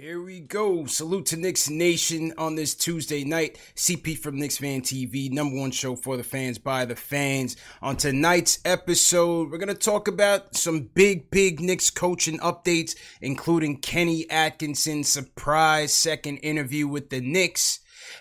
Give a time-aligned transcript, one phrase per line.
[0.00, 0.86] Here we go.
[0.86, 3.60] Salute to Knicks Nation on this Tuesday night.
[3.76, 7.58] CP from Knicks Fan TV, number one show for the fans by the fans.
[7.82, 13.76] On tonight's episode, we're going to talk about some big, big Knicks coaching updates, including
[13.76, 17.80] Kenny Atkinson's surprise second interview with the Knicks.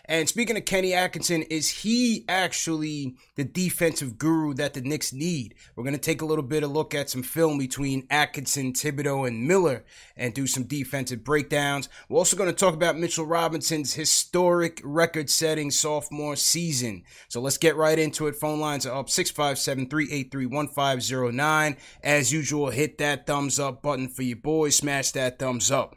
[0.10, 5.54] And speaking of Kenny Atkinson, is he actually the defensive guru that the Knicks need?
[5.76, 9.28] We're going to take a little bit of look at some film between Atkinson, Thibodeau,
[9.28, 9.86] and Miller
[10.18, 11.90] and do some defensive breakdowns.
[12.10, 17.04] We're also going to talk about Mitchell Robinson's historic record setting sophomore season.
[17.28, 18.36] So let's get right into it.
[18.36, 21.78] Phone lines are up 657 383 1509.
[22.04, 24.76] As usual, hit that thumbs up button for your boys.
[24.76, 25.96] Smash that thumbs up.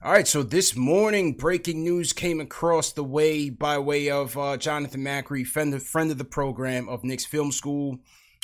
[0.00, 4.56] All right, so this morning, breaking news came across the way by way of uh,
[4.56, 7.98] Jonathan Macri, friend of, friend of the program of Knicks Film School,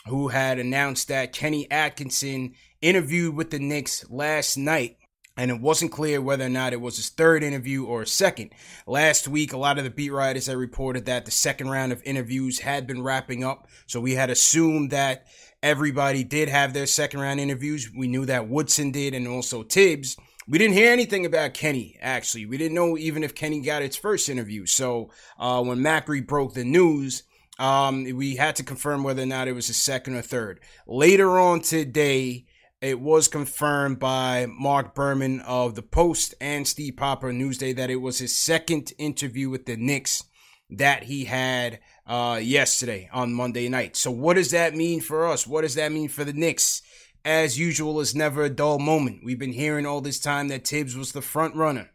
[0.09, 4.97] who had announced that Kenny Atkinson interviewed with the Knicks last night.
[5.37, 8.51] And it wasn't clear whether or not it was his third interview or a second.
[8.85, 12.03] Last week, a lot of the beat writers had reported that the second round of
[12.05, 13.69] interviews had been wrapping up.
[13.87, 15.27] So we had assumed that
[15.63, 17.89] everybody did have their second round interviews.
[17.97, 20.17] We knew that Woodson did and also Thibs.
[20.47, 22.45] We didn't hear anything about Kenny, actually.
[22.45, 24.67] We didn't know even if Kenny got its first interview.
[24.67, 27.23] So uh, when Macri broke the news,
[27.59, 30.61] um, we had to confirm whether or not it was a second or third.
[30.87, 32.45] Later on today,
[32.83, 37.97] it was confirmed by Marc Berman of The Post and Steve Popper Newsday that it
[37.97, 40.25] was his second interview with the Knicks
[40.69, 43.97] that he had uh, yesterday on Monday night.
[43.97, 45.47] So what does that mean for us?
[45.47, 46.83] What does that mean for the Knicks?
[47.25, 49.25] As usual, is never a dull moment.
[49.25, 51.91] We've been hearing all this time that Thibs was the front runner.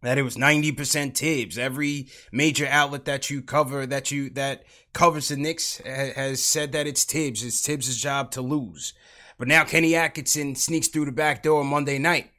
[0.00, 1.58] That it was 90% Thibs.
[1.58, 6.86] Every major outlet that you cover, that you that covers the Knicks, has said that
[6.86, 7.44] it's Thibs.
[7.44, 8.94] It's Thibs' job to lose.
[9.38, 12.30] But now Kenny Atkinson sneaks through the back door Monday night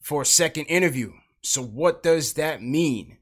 [0.00, 1.12] for a second interview.
[1.42, 3.18] So what does that mean?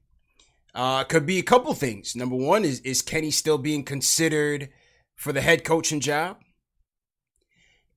[0.75, 2.15] Uh, could be a couple things.
[2.15, 4.69] Number one is is Kenny still being considered
[5.17, 6.37] for the head coaching job?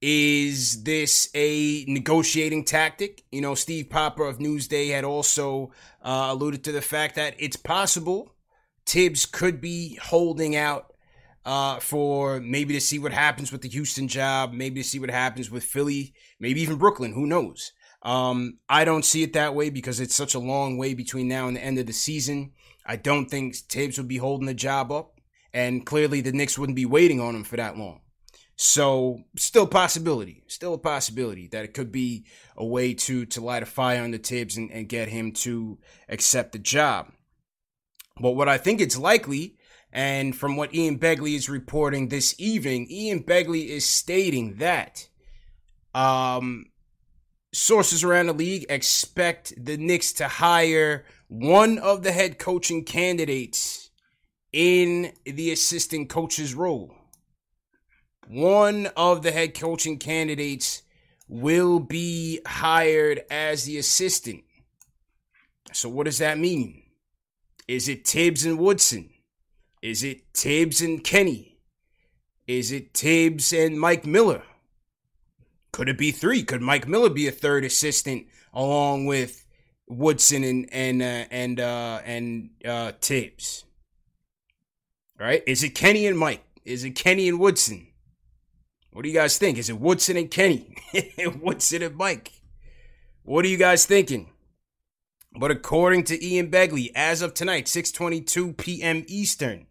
[0.05, 3.23] Is this a negotiating tactic?
[3.31, 5.71] You know, Steve Popper of Newsday had also
[6.01, 8.35] uh, alluded to the fact that it's possible
[8.85, 10.91] Thibs could be holding out
[11.45, 15.09] uh, for maybe to see what happens with the Houston job, maybe to see what
[15.09, 17.13] happens with Philly, maybe even Brooklyn.
[17.13, 17.71] Who knows?
[18.01, 21.47] Um, I don't see it that way because it's such a long way between now
[21.47, 22.51] and the end of the season.
[22.85, 25.21] I don't think Thibs would be holding the job up,
[25.53, 28.01] and clearly the Knicks wouldn't be waiting on him for that long.
[28.55, 33.63] So still possibility, still a possibility that it could be a way to to light
[33.63, 37.11] a fire under Thibs and, and get him to accept the job.
[38.21, 39.57] But what I think it's likely,
[39.91, 45.07] and from what Ian Begley is reporting this evening, Ian Begley is stating that
[45.95, 46.65] um,
[47.53, 53.89] sources around the league expect the Knicks to hire one of the head coaching candidates
[54.51, 56.95] in the assistant coach's role
[58.27, 60.83] one of the head coaching candidates
[61.27, 64.43] will be hired as the assistant.
[65.71, 66.83] So, what does that mean?
[67.67, 69.09] Is it Thibs and Woodson?
[69.81, 71.57] Is it Thibs and Kenny?
[72.47, 74.43] Is it Thibs and Mike Miller?
[75.71, 76.43] Could it be three?
[76.43, 79.45] Could Mike Miller be a third assistant along with
[79.87, 83.65] Woodson and and uh, and uh, and uh, Thibs?
[85.19, 85.41] Right?
[85.47, 86.43] Is it Kenny and Mike?
[86.65, 87.87] Is it Kenny and Woodson?
[88.93, 89.57] What do you guys think?
[89.57, 90.75] Is it Woodson and Kenny?
[91.41, 92.31] Woodson and Mike?
[93.23, 94.29] What are you guys thinking?
[95.35, 99.03] But according to Ian Begley, as of tonight, 6:22 p.m.
[99.07, 99.65] Eastern,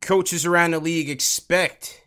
[0.00, 2.00] coaches around the league expect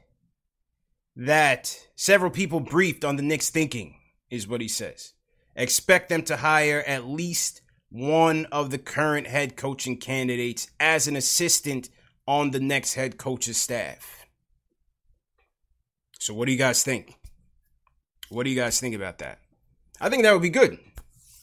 [1.18, 3.96] that several people briefed on the Knicks thinking
[4.30, 5.14] is what he says.
[5.54, 11.18] Expect them to hire at least one of the current head coaching candidates as an
[11.18, 11.90] assistant
[12.26, 14.19] on the next head coach's staff.
[16.20, 17.16] So, what do you guys think?
[18.30, 19.40] What do you guys think about that?
[20.00, 20.78] I think that would be good.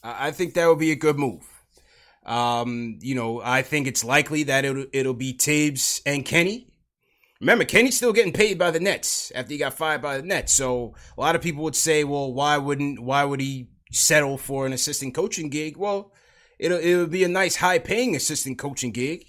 [0.03, 1.43] I think that would be a good move.
[2.25, 6.67] Um, you know, I think it's likely that it'll it'll be Thibs and Kenny.
[7.39, 10.53] Remember, Kenny's still getting paid by the Nets after he got fired by the Nets.
[10.53, 14.65] So a lot of people would say, well, why wouldn't why would he settle for
[14.65, 15.77] an assistant coaching gig?
[15.77, 16.11] Well,
[16.59, 19.25] it'll it would be a nice high paying assistant coaching gig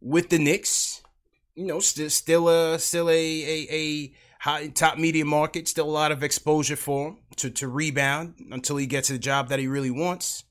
[0.00, 1.02] with the Knicks.
[1.54, 5.90] You know, still still a still a a, a high top media market, still a
[5.90, 9.68] lot of exposure for him to, to rebound until he gets the job that he
[9.68, 10.42] really wants.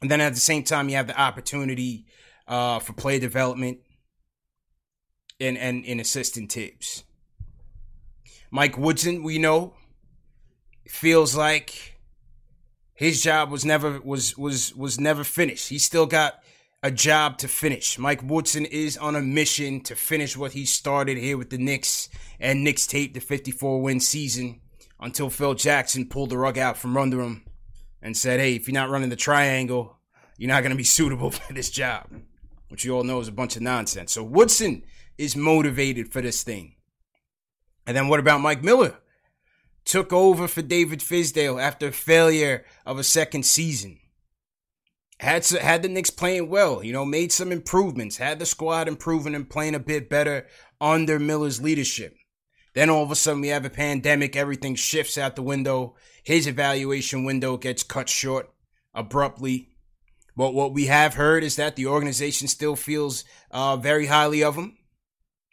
[0.00, 2.06] And then at the same time, you have the opportunity
[2.48, 3.78] uh, for play development
[5.38, 7.04] and, and, and assistant Thibs.
[8.50, 9.74] Mike Woodson, we know,
[10.88, 12.00] feels like
[12.94, 15.68] his job was never was was was never finished.
[15.68, 16.41] He still got
[16.82, 17.96] a job to finish.
[17.96, 22.08] Mike Woodson is on a mission to finish what he started here with the Knicks
[22.40, 24.60] and Knicks tape the 54 win season
[24.98, 27.44] until Phil Jackson pulled the rug out from under him
[28.00, 29.98] and said, Hey, if you're not running the triangle,
[30.36, 32.08] you're not going to be suitable for this job,
[32.68, 34.12] which you all know is a bunch of nonsense.
[34.12, 34.82] So Woodson
[35.16, 36.74] is motivated for this thing.
[37.86, 38.96] And then what about Mike Miller?
[39.84, 43.98] Took over for David Fizdale after failure of a second season
[45.22, 49.36] had had the Knicks playing well, you know, made some improvements, had the squad improving
[49.36, 50.48] and playing a bit better
[50.80, 52.16] under Miller's leadership.
[52.74, 55.94] Then all of a sudden we have a pandemic, everything shifts out the window.
[56.24, 58.50] His evaluation window gets cut short
[58.94, 59.68] abruptly.
[60.36, 63.22] But what we have heard is that the organization still feels
[63.52, 64.76] uh, very highly of him,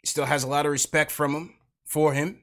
[0.04, 2.40] still has a lot of respect from him for him.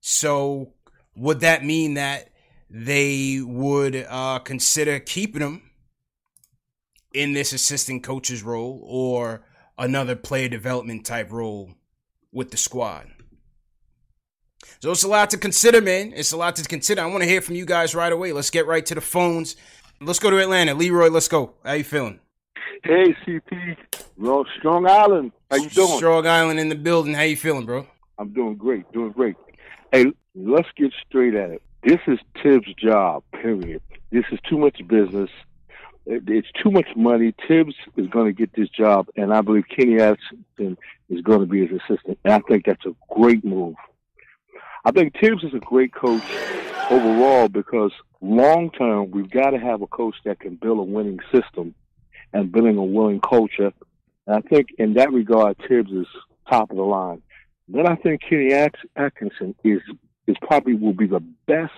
[0.00, 0.74] So
[1.16, 2.28] would that mean that
[2.70, 5.62] they would uh, consider keeping him
[7.14, 9.46] in this assistant coach's role or
[9.78, 11.70] another player development type role
[12.32, 13.08] with the squad.
[14.80, 16.12] So it's a lot to consider, man.
[16.14, 17.02] It's a lot to consider.
[17.02, 18.32] I want to hear from you guys right away.
[18.32, 19.56] Let's get right to the phones.
[20.00, 20.74] Let's go to Atlanta.
[20.74, 21.54] Leroy, let's go.
[21.64, 22.20] How you feeling?
[22.82, 23.76] Hey, CP.
[24.18, 25.32] Well, Strong Island.
[25.50, 25.96] How you doing?
[25.96, 27.14] Strong Island in the building.
[27.14, 27.86] How you feeling, bro?
[28.18, 28.90] I'm doing great.
[28.92, 29.36] Doing great.
[29.92, 31.62] Hey, let's get straight at it.
[31.82, 33.80] This is Thibs' job, period.
[34.10, 35.30] This is too much business
[36.06, 37.34] it's too much money.
[37.48, 40.76] Thibs is going to get this job, and I believe Kenny Atkinson
[41.08, 42.18] is going to be his assistant.
[42.24, 43.74] And I think that's a great move.
[44.84, 46.22] I think Thibs is a great coach
[46.90, 51.20] overall because long term, we've got to have a coach that can build a winning
[51.32, 51.74] system
[52.32, 53.72] and building a winning culture.
[54.26, 56.06] And I think in that regard, Thibs is
[56.50, 57.22] top of the line.
[57.68, 58.52] Then I think Kenny
[58.96, 59.80] Atkinson is
[60.26, 61.72] is probably will be the best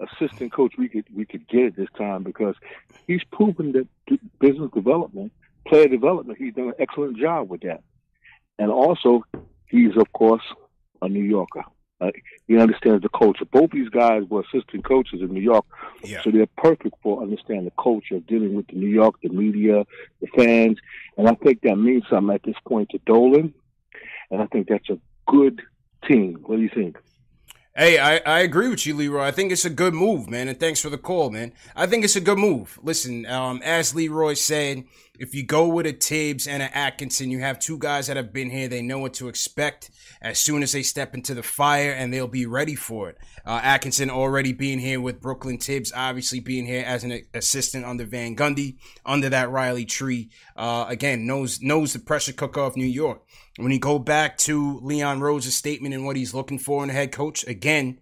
[0.00, 2.54] assistant coach we could we could get at this time because
[3.06, 3.88] he's proven that
[4.38, 5.32] business development,
[5.66, 7.82] player development, he's done an excellent job with that.
[8.58, 9.24] And also,
[9.66, 10.42] he's of course
[11.02, 11.64] a New Yorker.
[12.00, 12.10] Uh,
[12.48, 13.44] he understands the culture.
[13.44, 15.66] Both these guys were assistant coaches in New York,
[16.02, 16.22] yeah.
[16.22, 19.84] so they're perfect for understanding the culture of dealing with the New York, the media,
[20.22, 20.78] the fans,
[21.18, 23.52] and I think that means something at this point to Dolan.
[24.30, 25.60] And I think that's a good
[26.08, 26.38] team.
[26.46, 26.96] What do you think?
[27.76, 29.22] Hey, I, I agree with you, Leroy.
[29.22, 30.48] I think it's a good move, man.
[30.48, 31.52] And thanks for the call, man.
[31.76, 32.80] I think it's a good move.
[32.82, 34.84] Listen, um, as Leroy said,
[35.20, 38.32] if you go with a Thibs and an Atkinson, you have two guys that have
[38.32, 38.66] been here.
[38.66, 42.26] They know what to expect as soon as they step into the fire and they'll
[42.26, 43.18] be ready for it.
[43.46, 48.04] Uh, Atkinson already being here with Brooklyn Thibs, obviously being here as an assistant under
[48.04, 50.30] Van Gundy, under that Riley tree.
[50.56, 53.22] Uh, again, knows, knows the pressure cooker of New York.
[53.60, 56.94] When you go back to Leon Rose's statement and what he's looking for in a
[56.94, 57.98] head coach, again,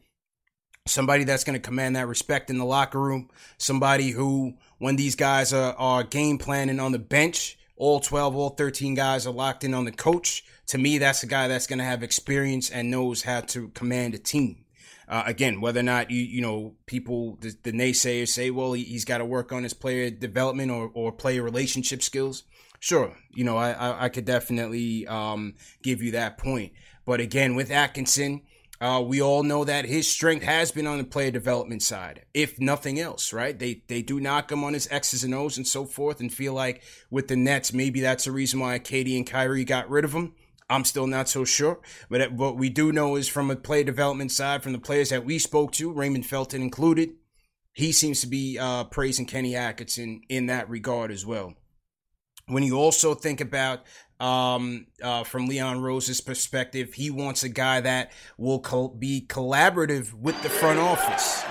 [0.87, 5.17] somebody that's going to command that respect in the locker room, somebody who, when these
[5.17, 9.65] guys are, are game planning on the bench, all 12, all 13 guys are locked
[9.65, 10.45] in on the coach.
[10.69, 14.15] To me, that's a guy that's going to have experience and knows how to command
[14.15, 14.65] a team.
[15.09, 18.93] Uh, again, whether or not you you know people the, the naysayers say, well, he,
[18.93, 22.45] has got to work on his player development or or player relationship skills.
[22.81, 26.73] Sure, you know I I, I could definitely um, give you that point.
[27.05, 28.43] But again, with Atkinson,
[28.81, 32.61] uh, we all know that his strength has been on the player development side, if
[32.61, 33.59] nothing else, right?
[33.59, 36.53] They they do knock him on his X's and O's and so forth, and feel
[36.53, 40.13] like with the Nets, maybe that's the reason why KD and Kyrie got rid of
[40.13, 40.35] him.
[40.71, 41.81] I'm still not so sure,
[42.11, 45.25] but what we do know is from a player development side, from the players that
[45.25, 47.15] we spoke to, Raymond Felton included,
[47.73, 51.55] he seems to be uh, praising Kenny Atkinson in that regard as well.
[52.49, 53.85] When you also think about
[54.21, 56.95] um, uh, from Leon Rose's perspective.
[56.95, 61.45] He wants a guy that will be collaborative with the front office.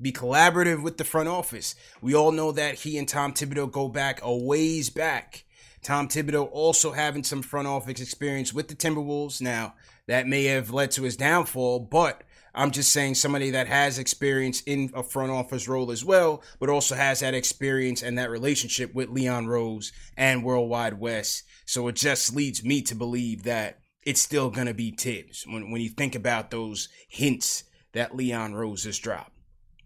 [0.00, 1.74] Be collaborative with the front office.
[2.00, 5.44] We all know that he and Tom Thibodeau go back a ways back.
[5.82, 9.40] Tom Thibodeau also having some front office experience with the Timberwolves.
[9.40, 9.74] Now,
[10.06, 12.22] that may have led to his downfall, but
[12.58, 16.68] I'm just saying somebody that has experience in a front office role as well, but
[16.68, 21.44] also has that experience and that relationship with Leon Rose and World Wide Wes.
[21.66, 25.70] So it just leads me to believe that it's still going to be Thibs when,
[25.70, 27.62] when you think about those hints
[27.92, 29.38] that Leon Rose has dropped.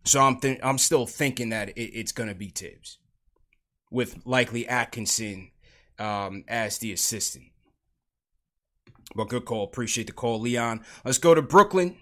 [0.05, 2.99] So I'm th- I'm still thinking that it, it's going to be Thibs
[3.91, 5.51] with likely Atkinson
[5.99, 7.45] um, as the assistant.
[9.15, 9.65] But good call.
[9.65, 10.81] Appreciate the call, Leon.
[11.05, 11.99] Let's go to Brooklyn.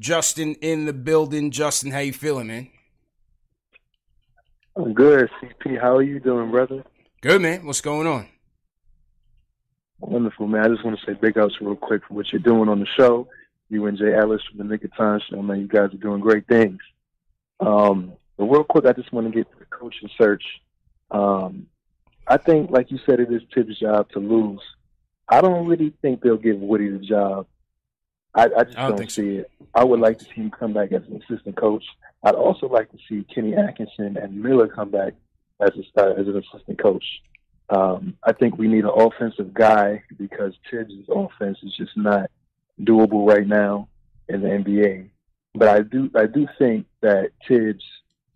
[0.00, 1.50] Justin in the building.
[1.50, 2.68] Justin, how you feeling, man?
[4.74, 5.78] I'm good, CP.
[5.78, 6.82] How are you doing, brother?
[7.20, 7.66] Good, man.
[7.66, 8.26] What's going on?
[10.00, 10.64] Wonderful, man.
[10.64, 12.86] I just want to say big ups real quick for what you're doing on the
[12.86, 13.28] show.
[13.68, 15.60] You and Jay Ellis from the Nick of Time show, man.
[15.60, 16.80] You guys are doing great things.
[17.60, 20.42] Um, but real quick, I just want to get to the coaching search.
[21.10, 21.66] Um,
[22.26, 24.62] I think, like you said, it is Thibs' job to lose.
[25.28, 27.46] I don't really think they'll give Woody the job
[28.34, 29.40] I, I just I don't, don't see so.
[29.40, 29.50] it.
[29.74, 31.84] I would like to see him come back as an assistant coach.
[32.22, 35.14] I'd also like to see Kenny Atkinson and Miller come back
[35.60, 37.04] as a as an assistant coach.
[37.70, 42.30] Um, I think we need an offensive guy because Thibs' offense is just not
[42.80, 43.88] doable right now
[44.28, 45.08] in the NBA.
[45.54, 47.84] But I do I do think that Thibs,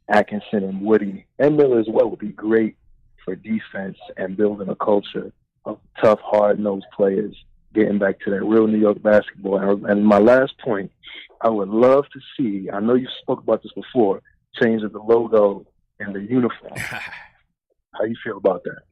[0.08, 2.76] Atkinson, and Woody and Miller as well would be great
[3.24, 5.32] for defense and building a culture
[5.64, 7.34] of tough, hard nosed players
[7.74, 9.84] getting back to that real New York basketball.
[9.86, 10.90] And my last point,
[11.40, 12.70] I would love to see.
[12.70, 14.22] I know you spoke about this before.
[14.62, 15.66] Change of the logo
[15.98, 16.72] and the uniform.
[16.76, 18.82] How you feel about that?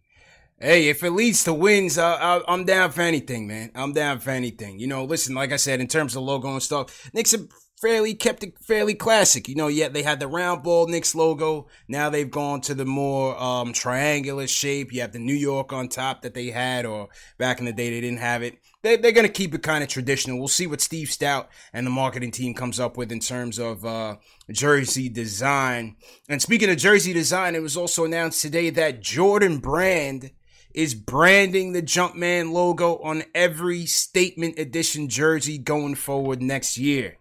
[0.61, 3.73] Hey, if it leads to wins, uh, I, am down for anything, man.
[3.75, 4.79] I'm down for anything.
[4.79, 7.49] You know, listen, like I said, in terms of logo and stuff, Knicks have
[7.81, 9.49] fairly kept it fairly classic.
[9.49, 11.67] You know, yet they had the round ball Knicks logo.
[11.89, 14.93] Now they've gone to the more um, triangular shape.
[14.93, 17.09] You have the New York on top that they had, or
[17.39, 19.83] back in the day they didn't have it they, they're going to keep it kind
[19.83, 20.39] of traditional.
[20.39, 23.85] We'll see what Steve Stoute and the marketing team comes up with in terms of
[23.85, 24.17] uh,
[24.51, 25.97] jersey design.
[26.29, 30.33] And speaking of jersey design, it was also announced today that Jordan Brand
[30.75, 37.19] is branding the Jumpman logo on every statement edition jersey going forward next year.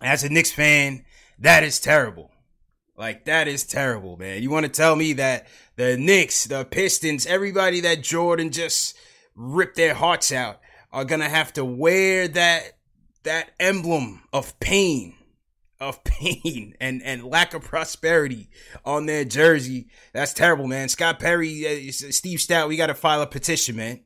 [0.00, 1.04] As a Knicks fan,
[1.38, 2.30] that is terrible.
[2.96, 4.42] Like that is terrible, man.
[4.42, 5.46] You want to tell me that
[5.76, 8.96] the Knicks, the Pistons, everybody that Jordan just
[9.38, 10.60] rip their hearts out
[10.92, 12.76] are gonna have to wear that
[13.22, 15.14] that emblem of pain
[15.80, 18.50] of pain and and lack of prosperity
[18.84, 19.88] on their jersey.
[20.12, 20.88] That's terrible man.
[20.88, 24.00] Scott perry steve stoute we got to file a petition man.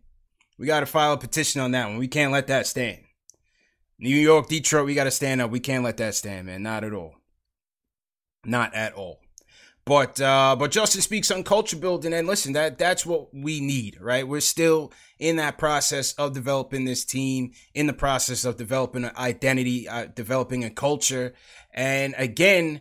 [0.58, 1.96] We got to file a petition on that one.
[1.96, 2.98] We can't let that stand.
[3.98, 5.50] New york detroit we got to stand up.
[5.50, 6.62] We can't let that stand man.
[6.62, 7.16] Not at all.
[8.44, 9.21] Not at all
[9.84, 13.98] but uh, but Justin speaks on culture building, and listen, that that's what we need,
[14.00, 14.26] right?
[14.26, 19.12] We're still in that process of developing this team, in the process of developing an
[19.16, 21.34] identity, uh, developing a culture,
[21.74, 22.80] and again,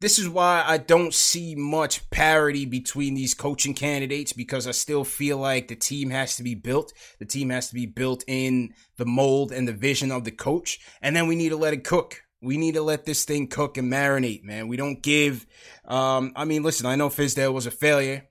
[0.00, 5.04] this is why I don't see much parity between these coaching candidates because I still
[5.04, 6.92] feel like the team has to be built.
[7.20, 10.80] The team has to be built in the mold and the vision of the coach,
[11.00, 13.76] and then we need to let it cook we need to let this thing cook
[13.76, 14.68] and marinate, man.
[14.68, 15.46] We don't give.
[15.84, 18.28] Um, I mean, listen, I know Fizdale was a failure,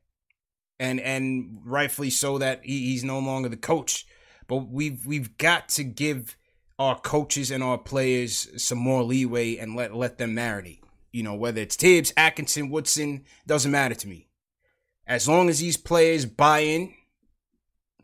[0.79, 4.05] and and rightfully so that he, he's no longer the coach.
[4.47, 6.37] But we've we've got to give
[6.79, 10.81] our coaches and our players some more leeway and let let them marinate.
[11.11, 14.27] You know, whether it's Thibs, Atkinson, Woodson, doesn't matter to me.
[15.05, 16.93] As long as these players buy in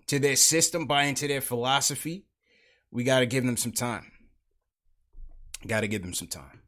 [0.08, 2.26] to their system, buy into their philosophy,
[2.92, 4.12] we got to give them some time.
[5.68, 6.62] Got to give them some time.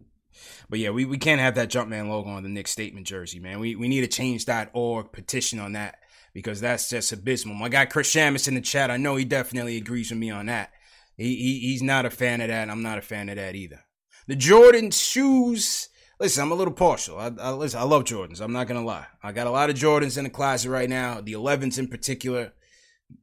[0.70, 3.60] But yeah, we, we can't have that Jumpman logo on the Knicks statement jersey, man.
[3.60, 5.98] We we need a change.org petition on that
[6.34, 7.56] because that's just abysmal.
[7.56, 10.48] My guy Chris Shamus in the chat, I know he definitely agrees with me on
[10.48, 10.72] that.
[11.18, 13.56] He, he he's not a fan of that, and I'm not a fan of that
[13.56, 13.82] either.
[14.28, 15.90] The Jordan shoes.
[16.20, 17.18] Listen, I'm a little partial.
[17.18, 18.42] I, I, listen, I love Jordans.
[18.42, 19.08] I'm not gonna lie.
[19.24, 21.20] I got a lot of Jordans in the closet right now.
[21.20, 22.54] The 11s in particular.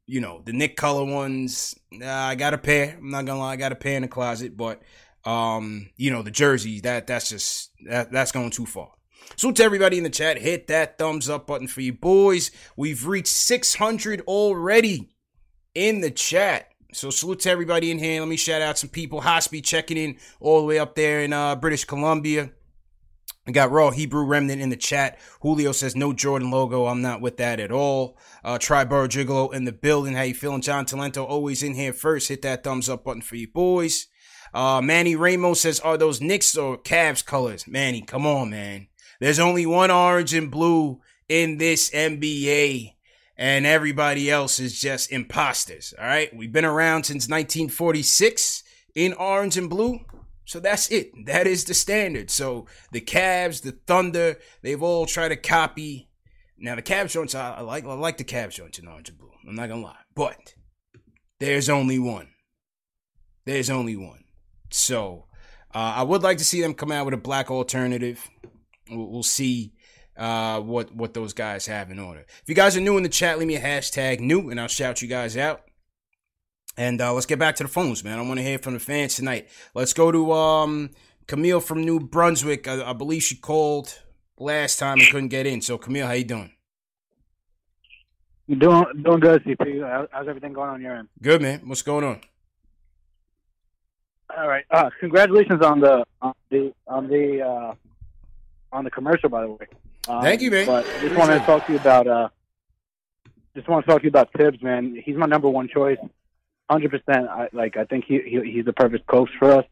[0.05, 1.75] You know, the Knick color ones.
[1.95, 2.97] Uh, I got a pair.
[2.99, 3.53] I'm not gonna lie.
[3.53, 4.83] I got a pair in the closet, but
[5.25, 6.83] um, you know, the jerseys.
[6.83, 8.93] That that's just that that's going too far.
[9.37, 12.51] So to everybody in the chat, hit that thumbs up button for you boys.
[12.77, 15.11] We've reached 600 already
[15.75, 16.69] in the chat.
[16.93, 18.21] So salute to everybody in here.
[18.21, 19.21] Let me shout out some people.
[19.21, 22.51] Hospi checking in all the way up there in uh, British Columbia.
[23.47, 25.19] I got Raw Hebrew Remnant in the chat.
[25.41, 26.87] Julio says no Jordan logo.
[26.87, 28.19] I'm not with that at all.
[28.45, 30.15] Uh, Triborough Gigolo in the building.
[30.15, 30.61] How you feeling?
[30.61, 32.29] John Talento always in here first.
[32.29, 34.07] Hit that thumbs up button for you boys.
[34.55, 37.67] Uh, Manny Ramos says, are those Knicks or Cavs colors?
[37.67, 38.89] Manny, come on, man.
[39.21, 42.95] There's only one orange and blue in this NBA
[43.39, 45.95] and everybody else is just imposters.
[45.97, 46.35] All right.
[46.35, 48.65] We've been around since 1946
[48.97, 50.01] in orange and blue.
[50.45, 51.13] So that's it.
[51.27, 52.31] That is the standard.
[52.31, 56.11] So the Cavs, the Thunder, they've all tried to copy.
[56.59, 59.19] Now the Cavs joints, I, I like I like the Cavs joints in orange and
[59.19, 59.31] blue.
[59.47, 60.55] I'm not gonna lie, but
[61.39, 62.31] there's only one.
[63.45, 64.25] There's only one.
[64.71, 65.27] So
[65.75, 68.29] uh, I would like to see them come out with a black alternative.
[68.91, 69.75] We'll, we'll see
[70.17, 72.21] uh, what what those guys have in order.
[72.21, 74.69] If you guys are new in the chat, leave me a hashtag new, and I'll
[74.69, 75.63] shout you guys out.
[76.77, 78.19] And uh, let's get back to the phones, man.
[78.19, 79.49] I want to hear from the fans tonight.
[79.75, 80.91] Let's go to um,
[81.27, 82.69] Camille from New Brunswick.
[82.69, 84.01] I, I, believe she called
[84.39, 85.61] last time and couldn't get in.
[85.61, 86.53] So Camille, how you doing?
[88.47, 90.09] You doing doing good, CP.
[90.13, 91.09] How's everything going on your end?
[91.21, 91.63] Good, man.
[91.67, 92.21] What's going on?
[94.37, 94.65] All right.
[94.71, 97.75] Uh, congratulations on the on the on the uh,
[98.73, 99.67] on the commercial, by the way.
[100.09, 100.67] Um, Thank you, man.
[100.67, 102.29] But I just wanted to talk to you about uh,
[103.55, 105.01] just want to talk to you about Thibs, man.
[105.05, 105.99] He's my number one choice,
[106.71, 107.29] hundred percent.
[107.29, 107.77] I like.
[107.77, 109.65] I think he, he he's the perfect coach for us.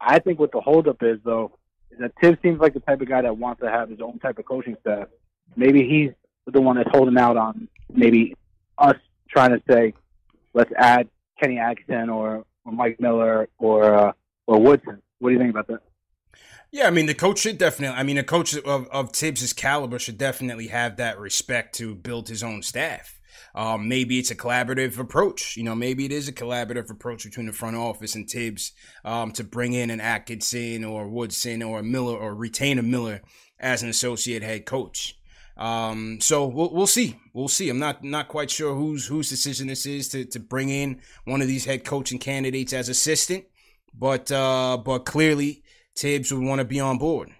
[0.00, 1.58] I think what the holdup is though
[1.90, 4.18] is that Thibs seems like the type of guy that wants to have his own
[4.18, 5.08] type of coaching staff.
[5.56, 6.10] Maybe he's
[6.46, 8.34] the one that's holding out on maybe
[8.78, 8.96] us
[9.28, 9.94] trying to say,
[10.52, 11.08] let's add
[11.40, 14.12] Kenny Atkinson or, or Mike Miller or uh,
[14.46, 15.00] or Woodson.
[15.18, 15.80] What do you think about that?
[16.70, 17.96] Yeah, I mean the coach should definitely.
[17.96, 22.28] I mean a coach of of Thibs's caliber should definitely have that respect to build
[22.28, 23.20] his own staff.
[23.54, 25.56] Um, maybe it's a collaborative approach.
[25.56, 28.72] You know, maybe it is a collaborative approach between the front office and Thibs
[29.04, 33.22] um, to bring in an Atkinson or Woodson or Miller or retain a Miller
[33.60, 35.16] as an associate head coach.
[35.56, 37.16] Um, so we'll, we'll see.
[37.32, 37.68] We'll see.
[37.68, 41.40] I'm not not quite sure whose whose decision this is to to bring in one
[41.40, 43.44] of these head coaching candidates as assistant,
[43.92, 45.62] but uh, but clearly
[45.96, 47.30] Thibs would want to be on board.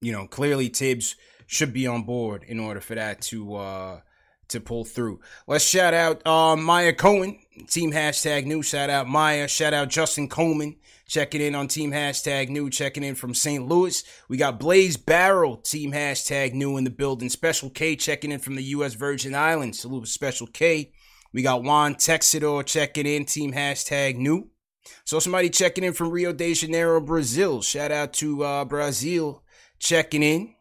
[0.00, 4.00] You know, clearly Thibs should be on board in order for that to uh
[4.52, 5.20] to pull through.
[5.46, 7.38] Let's shout out uh, Maya Cohen,
[7.68, 8.62] team hashtag new.
[8.62, 9.48] Shout out Maya.
[9.48, 13.66] Shout out Justin Coleman, checking in on team hashtag new, checking in from St.
[13.66, 14.02] Louis.
[14.28, 17.28] We got Blaze Barrel, team hashtag new in the building.
[17.28, 18.94] Special K checking in from the U.S.
[18.94, 19.80] Virgin Islands.
[19.80, 20.92] Salute Special K.
[21.32, 24.50] We got Juan Texidor checking in, team hashtag new.
[25.04, 27.62] So somebody checking in from Rio de Janeiro, Brazil.
[27.62, 29.42] Shout out to uh, Brazil
[29.78, 30.54] checking in.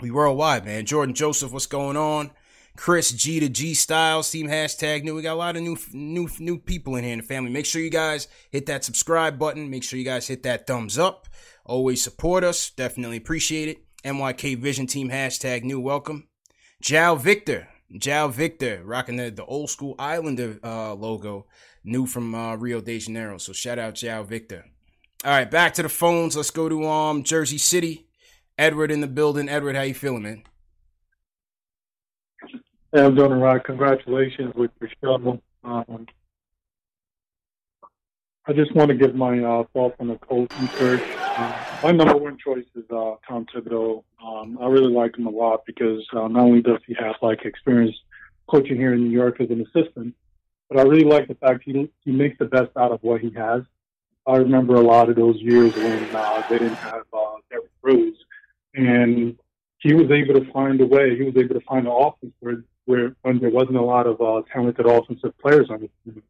[0.00, 0.86] We worldwide, man.
[0.86, 2.30] Jordan Joseph, what's going on?
[2.76, 5.14] Chris G to G Styles team hashtag new.
[5.14, 7.50] We got a lot of new new new people in here in the family.
[7.50, 9.70] Make sure you guys hit that subscribe button.
[9.70, 11.28] Make sure you guys hit that thumbs up.
[11.64, 12.70] Always support us.
[12.70, 13.78] Definitely appreciate it.
[14.04, 15.80] NYK Vision team hashtag new.
[15.80, 16.28] Welcome.
[16.82, 17.68] Jao Victor.
[17.96, 21.46] Jao Victor rocking the, the old school Islander uh, logo
[21.84, 23.38] new from uh, Rio de Janeiro.
[23.38, 24.64] So shout out Jao Victor.
[25.24, 26.36] All right, back to the phones.
[26.36, 28.08] Let's go to um Jersey City.
[28.58, 29.48] Edward in the building.
[29.48, 30.42] Edward, how you feeling, man?
[32.94, 33.64] Hey, I'm doing all right.
[33.64, 35.40] Congratulations with your show.
[35.64, 36.06] Um,
[38.46, 41.02] I just want to give my uh, thoughts on the coaching search.
[41.18, 44.04] Uh, my number one choice is uh, Tom Thibodeau.
[44.24, 47.44] Um, I really like him a lot because uh, not only does he have like
[47.44, 47.96] experience
[48.46, 50.14] coaching here in New York as an assistant,
[50.68, 53.32] but I really like the fact he he makes the best out of what he
[53.32, 53.62] has.
[54.24, 58.14] I remember a lot of those years when uh, they didn't have uh, Derrick Rose,
[58.74, 59.36] and
[59.78, 61.16] he was able to find a way.
[61.16, 64.20] He was able to find an offense where where when there wasn't a lot of
[64.20, 66.22] uh, talented offensive players on the team.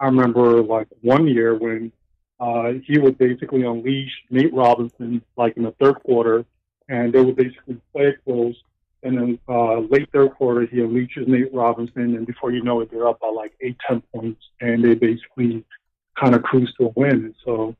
[0.00, 1.92] I remember like one year when
[2.40, 6.44] uh, he would basically unleash Nate Robinson like in the third quarter,
[6.88, 8.56] and they would basically play close
[9.02, 12.90] and then uh, late third quarter, he unleashes Nate Robinson, and before you know it,
[12.90, 15.64] they're up by like eight, ten points, and they basically
[16.20, 17.10] kind of cruise to a win.
[17.10, 17.74] And so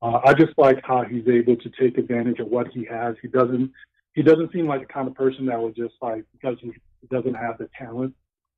[0.00, 3.16] uh, I just like how he's able to take advantage of what he has.
[3.20, 3.70] He doesn't
[4.14, 6.72] he doesn't seem like the kind of person that would just like because he
[7.10, 8.14] doesn't have the talent.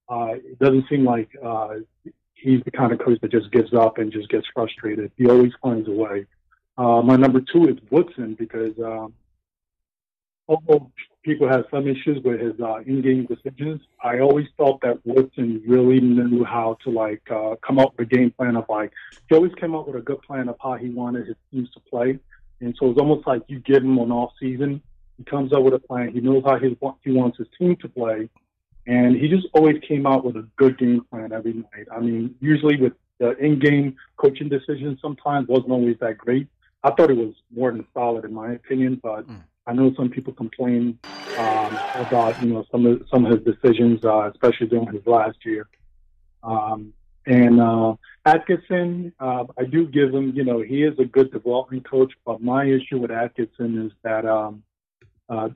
[0.09, 1.75] Uh, it doesn't seem like uh,
[2.35, 5.11] he's the kind of coach that just gives up and just gets frustrated.
[5.17, 6.27] He always finds a way.
[6.77, 9.15] Uh, my number two is Woodson because um,
[10.49, 10.91] although
[11.23, 16.01] people have some issues with his uh, in-game decisions, I always felt that Woodson really
[16.01, 18.93] knew how to like uh, come up with a game plan of like
[19.29, 21.81] he always came up with a good plan of how he wanted his teams to
[21.81, 22.19] play,
[22.61, 24.83] and so it's almost like you give him an off season,
[25.17, 26.73] he comes up with a plan, he knows how his
[27.03, 28.29] he wants his team to play,
[28.87, 31.87] and he just always came out with a good game plan every night.
[31.91, 36.49] I mean, usually with the in-game coaching decisions, sometimes wasn't always that great.
[36.83, 39.27] I thought it was more than solid in my opinion, but.
[39.29, 40.99] Mm I know some people complain
[41.39, 45.39] um, about you know some of some of his decisions, uh, especially during his last
[45.45, 45.69] year.
[46.43, 46.93] Um,
[47.27, 47.95] and uh,
[48.27, 52.43] Atkinson, uh, I do give him, you know, he is a good development coach, but
[52.43, 54.63] my issue with Atkinson is that um,
[55.29, 55.49] uh,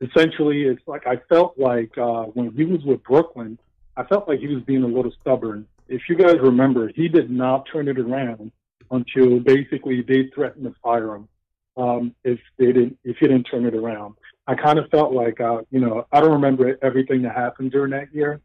[0.00, 3.58] essentially it's like I felt like uh, when he was with Brooklyn,
[3.96, 5.66] I felt like he was being a little stubborn.
[5.88, 8.52] If you guys remember, he did not turn it around
[8.90, 11.28] until basically they threatened to fire him
[11.76, 14.14] um, if they didn't if he didn't turn it around.
[14.46, 17.92] I kind of felt like uh, you know I don't remember everything that happened during
[17.92, 18.40] that year,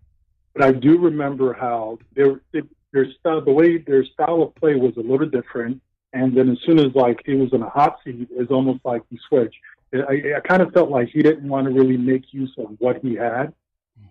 [0.54, 2.42] but I do remember how their
[2.92, 5.82] their style the way their style of play was a little different.
[6.14, 9.02] And then as soon as like he was in a hot seat, it's almost like
[9.10, 9.58] he switched.
[10.08, 12.98] I, I kind of felt like he didn't want to really make use of what
[13.02, 13.54] he had,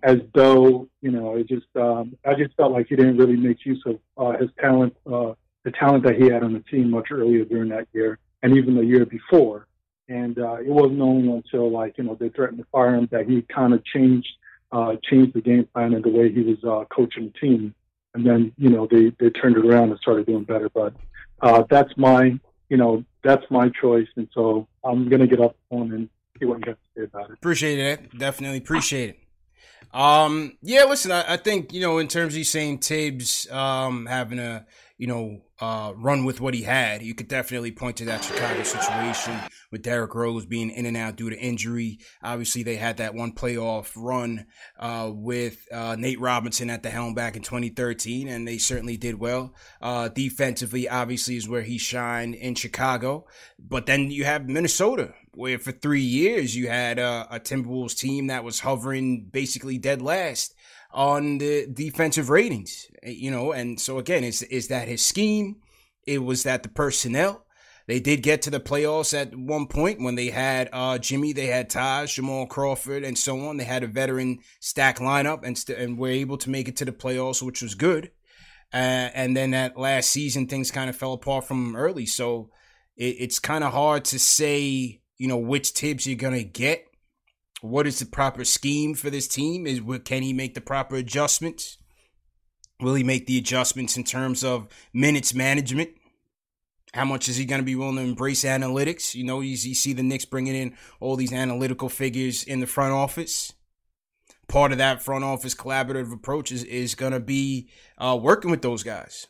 [0.03, 3.65] as though you know it just um, I just felt like he didn't really make
[3.65, 5.33] use of uh, his talent, uh,
[5.65, 8.77] the talent that he had on the team much earlier during that year and even
[8.77, 9.67] the year before.
[10.09, 13.27] And uh, it wasn't only until like you know they threatened to fire him that
[13.29, 14.29] he kind of changed
[14.71, 17.75] uh, changed the game plan and the way he was uh, coaching the team.
[18.13, 20.69] And then you know they they turned it around and started doing better.
[20.69, 20.95] But
[21.41, 25.93] uh, that's my you know that's my choice, and so I'm gonna get up on
[25.93, 26.09] and
[26.39, 27.35] see what you have to say about it.
[27.35, 28.19] Appreciate it.
[28.19, 29.19] Definitely appreciate it.
[29.93, 34.07] Um, yeah, listen, I, I, think, you know, in terms of you saying Thibs, um,
[34.07, 34.67] having a,
[34.99, 38.63] you know, uh, run with what he had, you could definitely point to that Chicago
[38.63, 39.39] situation
[39.71, 41.99] with Derrick Rose being in and out due to injury.
[42.23, 44.47] Obviously, they had that one playoff run,
[44.79, 49.19] uh, with, uh, Nate Robinson at the helm back in 2013, and they certainly did
[49.19, 49.55] well.
[49.81, 53.27] Uh, defensively, obviously, is where he shined in Chicago.
[53.59, 58.29] But then you have Minnesota, where for three years you had a, a Timberwolves team
[58.29, 60.55] that was hovering basically dead last
[60.93, 65.57] on the defensive ratings, you know, and so again, is is that his scheme?
[66.07, 67.47] It was that the personnel.
[67.87, 71.47] They did get to the playoffs at one point when they had uh, Jimmy, they
[71.47, 73.59] had Taj, Jamal Crawford, and so on.
[73.59, 76.87] They had a veteran stack lineup and st- and were able to make it to
[76.87, 78.11] the playoffs, which was good.
[78.73, 82.07] Uh, and then that last season, things kind of fell apart from early.
[82.07, 82.51] So
[82.97, 86.87] it, it's kind of hard to say you know, which Thibs you're to get.
[87.65, 89.67] What is the proper scheme for this team?
[89.67, 91.79] Is Can he make the proper adjustments?
[92.79, 95.89] Will he make the adjustments in terms of minutes management?
[96.93, 99.15] How much is he going to be willing to embrace analytics?
[99.15, 102.67] You know, you, you see the Knicks bringing in all these analytical figures in the
[102.67, 103.55] front office.
[104.47, 108.61] Part of that front office collaborative approach is, is going to be uh, working with
[108.61, 109.27] those guys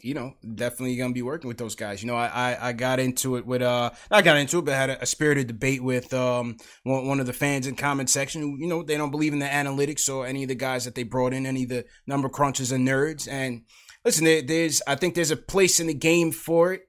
[0.00, 2.02] you know, definitely gonna be working with those guys.
[2.02, 4.74] You know, I I, I got into it with uh, I got into it, but
[4.74, 8.40] had a, a spirited debate with um one, one of the fans in comment section.
[8.42, 10.94] Who, you know, they don't believe in the analytics or any of the guys that
[10.94, 13.28] they brought in, any of the number crunchers and nerds.
[13.28, 13.62] And
[14.04, 16.82] listen, there, there's I think there's a place in the game for it.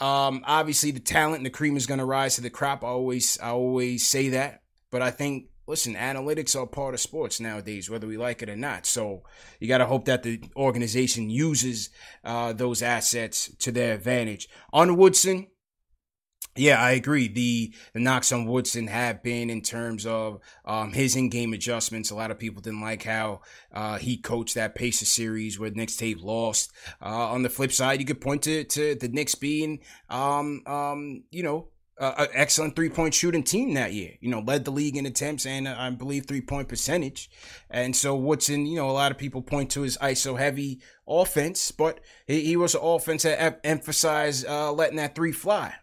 [0.00, 2.82] Um, obviously the talent and the cream is gonna rise to the crop.
[2.82, 7.38] I always I always say that, but I think listen, analytics are part of sports
[7.38, 8.86] nowadays, whether we like it or not.
[8.86, 9.22] So
[9.60, 11.90] you got to hope that the organization uses
[12.24, 14.48] uh, those assets to their advantage.
[14.72, 15.48] On Woodson,
[16.56, 17.28] yeah, I agree.
[17.28, 22.10] The the knocks on Woodson have been in terms of um, his in-game adjustments.
[22.10, 25.96] A lot of people didn't like how uh, he coached that Pacer series where Knicks
[25.96, 26.72] tape lost.
[27.00, 31.22] Uh, on the flip side, you could point to, to the Knicks being, um, um,
[31.30, 34.12] you know, uh, an excellent three point shooting team that year.
[34.20, 37.30] You know, led the league in attempts and uh, I believe three point percentage.
[37.70, 41.70] And so Woodson, you know, a lot of people point to his ISO heavy offense,
[41.70, 45.74] but he, he was an offense that emphasized uh, letting that three fly.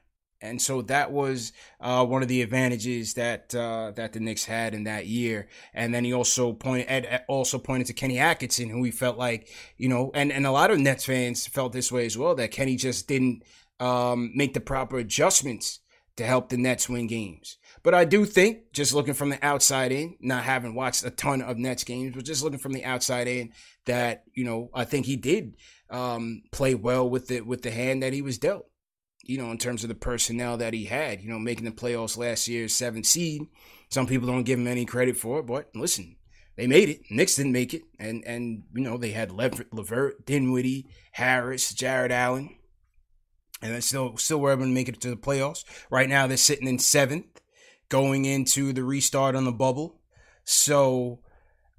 [0.42, 4.74] And so that was uh, one of the advantages that uh, that the Knicks had
[4.74, 5.48] in that year.
[5.74, 9.50] And then he also pointed Ed also pointed to Kenny Atkinson, who he felt like
[9.78, 12.52] you know, and and a lot of Nets fans felt this way as well that
[12.52, 13.44] Kenny just didn't
[13.80, 15.80] um, make the proper adjustments
[16.18, 17.58] to help the Nets win games.
[17.84, 21.42] But I do think, just looking from the outside in, not having watched a ton
[21.42, 23.52] of Nets games, but just looking from the outside in,
[23.86, 25.56] that you know, I think he did
[25.90, 28.66] um, play well with the with the hand that he was dealt.
[29.24, 31.22] You know, in terms of the personnel that he had.
[31.22, 33.44] You know, making the playoffs last year, seventh seed.
[33.90, 36.16] Some people don't give him any credit for it, but listen,
[36.56, 37.02] they made it.
[37.10, 42.12] Knicks didn't make it, and and you know they had Lever- Levert, Dinwiddie, Harris, Jarrett
[42.12, 42.56] Allen
[43.62, 45.64] and they still still were able to make it to the playoffs.
[45.90, 47.42] Right now, they're sitting in seventh,
[47.90, 50.02] going into the restart on the bubble.
[50.44, 51.20] So,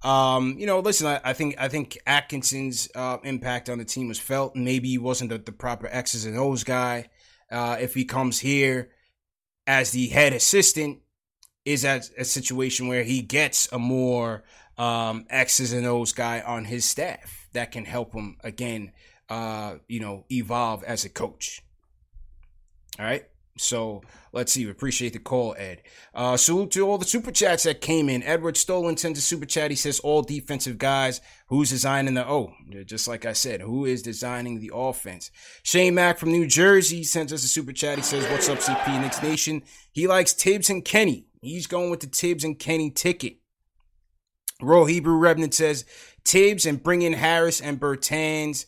[0.03, 4.09] um, you know, listen, I, I, think I think Atkinson's uh, impact on the team
[4.09, 4.57] was felt.
[4.57, 7.11] Maybe he wasn't the, the proper X's and O's guy.
[7.51, 8.91] Uh, if he comes here
[9.67, 11.01] as the head assistant,
[11.67, 14.45] is at a situation where he gets a more
[14.79, 18.93] um, X's and O's guy on his staff that can help him again,
[19.29, 21.62] uh, you know, evolve as a coach.
[22.99, 23.25] All right.
[23.59, 24.67] So let's see.
[24.67, 25.83] We appreciate the call, Ed.
[26.15, 28.23] Uh, salute to all the super chats that came in.
[28.23, 29.71] Edward Stolen sends a super chat.
[29.71, 31.21] He says, All defensive guys.
[31.49, 32.29] Who's designing the?
[32.29, 32.53] Oh,
[32.85, 35.31] just like I said, who is designing the offense?
[35.63, 37.97] Shane Mack from New Jersey sends us a super chat.
[37.97, 39.63] He says, What's up, CP Knicks Nation?
[39.93, 41.27] He likes Thibs and Kenny.
[41.41, 43.39] He's going with the Thibs and Kenny ticket.
[44.61, 45.85] Royal Hebrew Revenant says,
[46.25, 48.67] Thibs and bring in Harris and Bertans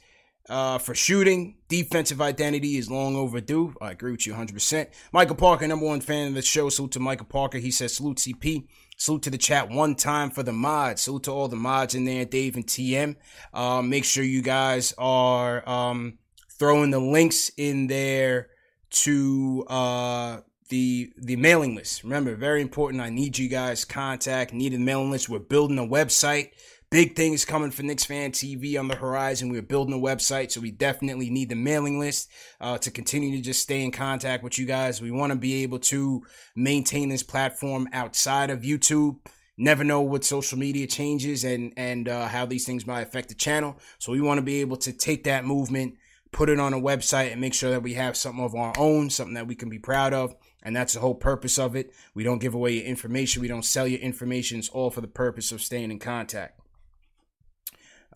[0.48, 1.56] uh, for shooting.
[1.68, 3.74] Defensive identity is long overdue.
[3.80, 4.88] I agree with you 100%.
[5.12, 6.68] Michael Parker, number one fan of the show.
[6.68, 7.58] Salute to Michael Parker.
[7.58, 8.66] He says, salute CP.
[8.96, 11.02] Salute to the chat one time for the mods.
[11.02, 13.16] Salute to all the mods in there, Dave and TM.
[13.54, 16.18] Uh, make sure you guys are um,
[16.58, 18.48] throwing the links in there
[18.90, 22.02] to uh, the the mailing list.
[22.02, 23.02] Remember, very important.
[23.02, 24.52] I need you guys contact.
[24.52, 25.28] Need a mailing list.
[25.28, 26.50] We're building a website.
[26.90, 29.50] Big things coming for Knicks Fan TV on the horizon.
[29.50, 32.30] We're building a website, so we definitely need the mailing list
[32.62, 35.02] uh, to continue to just stay in contact with you guys.
[35.02, 36.22] We want to be able to
[36.56, 39.18] maintain this platform outside of YouTube.
[39.58, 43.34] Never know what social media changes and and uh, how these things might affect the
[43.34, 43.76] channel.
[43.98, 45.96] So we want to be able to take that movement,
[46.32, 49.10] put it on a website, and make sure that we have something of our own,
[49.10, 50.34] something that we can be proud of.
[50.62, 51.92] And that's the whole purpose of it.
[52.14, 53.42] We don't give away your information.
[53.42, 54.58] We don't sell your information.
[54.58, 56.57] It's all for the purpose of staying in contact.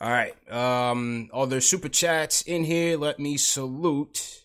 [0.02, 0.34] All right.
[0.50, 2.98] Um, all super chats in here.
[2.98, 4.42] Let me salute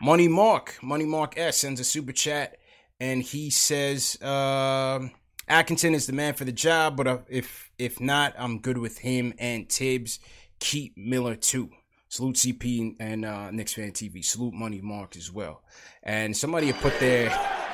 [0.00, 0.78] Money Mark.
[0.82, 2.56] Money Mark S sends a super chat,
[2.98, 5.00] and he says, uh,
[5.46, 8.96] "Atkinson is the man for the job, but uh, if if not, I'm good with
[8.96, 10.20] him and Thibs.
[10.58, 11.68] Keep Miller too."
[12.08, 14.24] Salute CP and uh, Knicks Fan TV.
[14.24, 15.60] Salute Money Mark as well.
[16.02, 17.28] And somebody put their,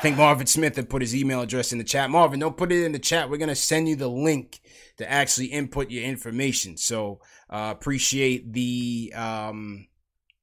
[0.04, 2.10] think Marvin Smith had put his email address in the chat.
[2.10, 3.30] Marvin, don't put it in the chat.
[3.30, 4.60] We're gonna send you the link
[4.98, 6.76] to actually input your information.
[6.76, 9.88] So uh, appreciate the um,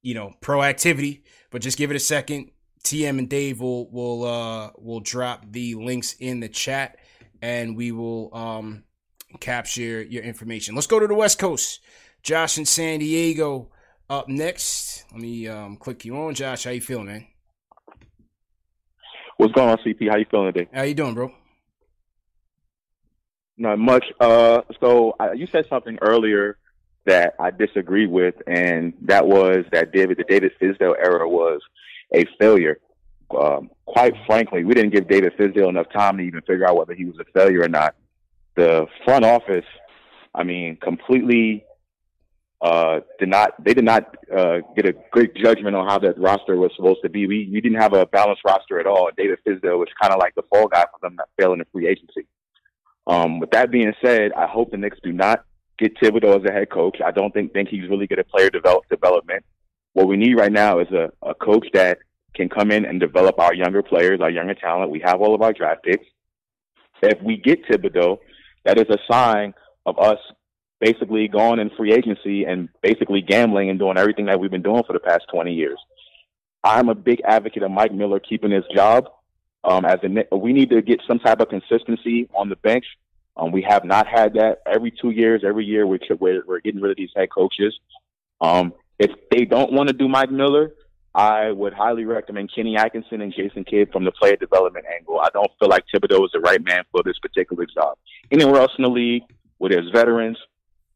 [0.02, 1.22] you know proactivity,
[1.52, 2.50] but just give it a second.
[2.84, 6.98] TM and Dave will will uh, will drop the links in the chat,
[7.44, 8.84] and we will um,
[9.42, 10.74] capture your information.
[10.74, 11.82] Let's go to the West Coast.
[12.24, 13.70] Josh in San Diego
[14.10, 15.06] up next.
[15.12, 16.64] Let me um, click you on, Josh.
[16.64, 17.28] How you feeling, man?
[19.42, 20.08] What's going on, CP?
[20.08, 20.70] How you feeling today?
[20.72, 21.32] How you doing, bro?
[23.58, 24.06] Not much.
[24.20, 26.60] Uh, so uh, you said something earlier
[27.08, 31.60] that I disagree with, and that was that David, the David Fizdale era was
[32.14, 32.78] a failure.
[33.36, 36.94] Um, quite frankly, we didn't give David Fizdale enough time to even figure out whether
[36.94, 37.96] he was a failure or not.
[38.56, 39.66] The front office,
[40.36, 41.66] I mean, completely
[42.62, 46.56] uh, did not they did not uh, get a great judgment on how that roster
[46.56, 47.26] was supposed to be.
[47.26, 49.10] We we didn't have a balanced roster at all.
[49.18, 51.88] David Fizdale was kind of like the fall guy for them not failing in free
[51.88, 52.28] agency.
[53.08, 55.44] Um, with that being said, I hope the Knicks do not
[55.80, 56.98] get Thibodeau as a head coach.
[57.04, 59.44] I don't think think he's really good at player develop, development.
[59.94, 61.98] What we need right now is a, a coach that
[62.36, 64.92] can come in and develop our younger players, our younger talent.
[64.92, 66.06] We have all of our draft picks.
[67.02, 68.20] If we get Thibodeau,
[68.66, 69.56] that is a sign
[69.88, 70.20] of us
[70.82, 74.84] basically going in free agency and basically gambling and doing everything that we've been doing
[74.86, 75.80] for the past 20 years.
[76.64, 79.08] I'm a big advocate of Mike Miller keeping his job.
[79.64, 82.86] Um, as a, we need to get some type of consistency on the bench.
[83.38, 86.82] Um, we have not had that every two years, every year we're, we're, we're getting
[86.82, 87.80] rid of these head coaches.
[88.42, 90.74] Um, if they don't want to do Mike Miller,
[91.14, 95.20] I would highly recommend Kenny Atkinson and Jason Kidd from the player development angle.
[95.20, 97.98] I don't feel like Thibodeau is the right man for this particular job.
[98.32, 99.24] Anywhere else in the league
[99.58, 100.38] where there's veterans,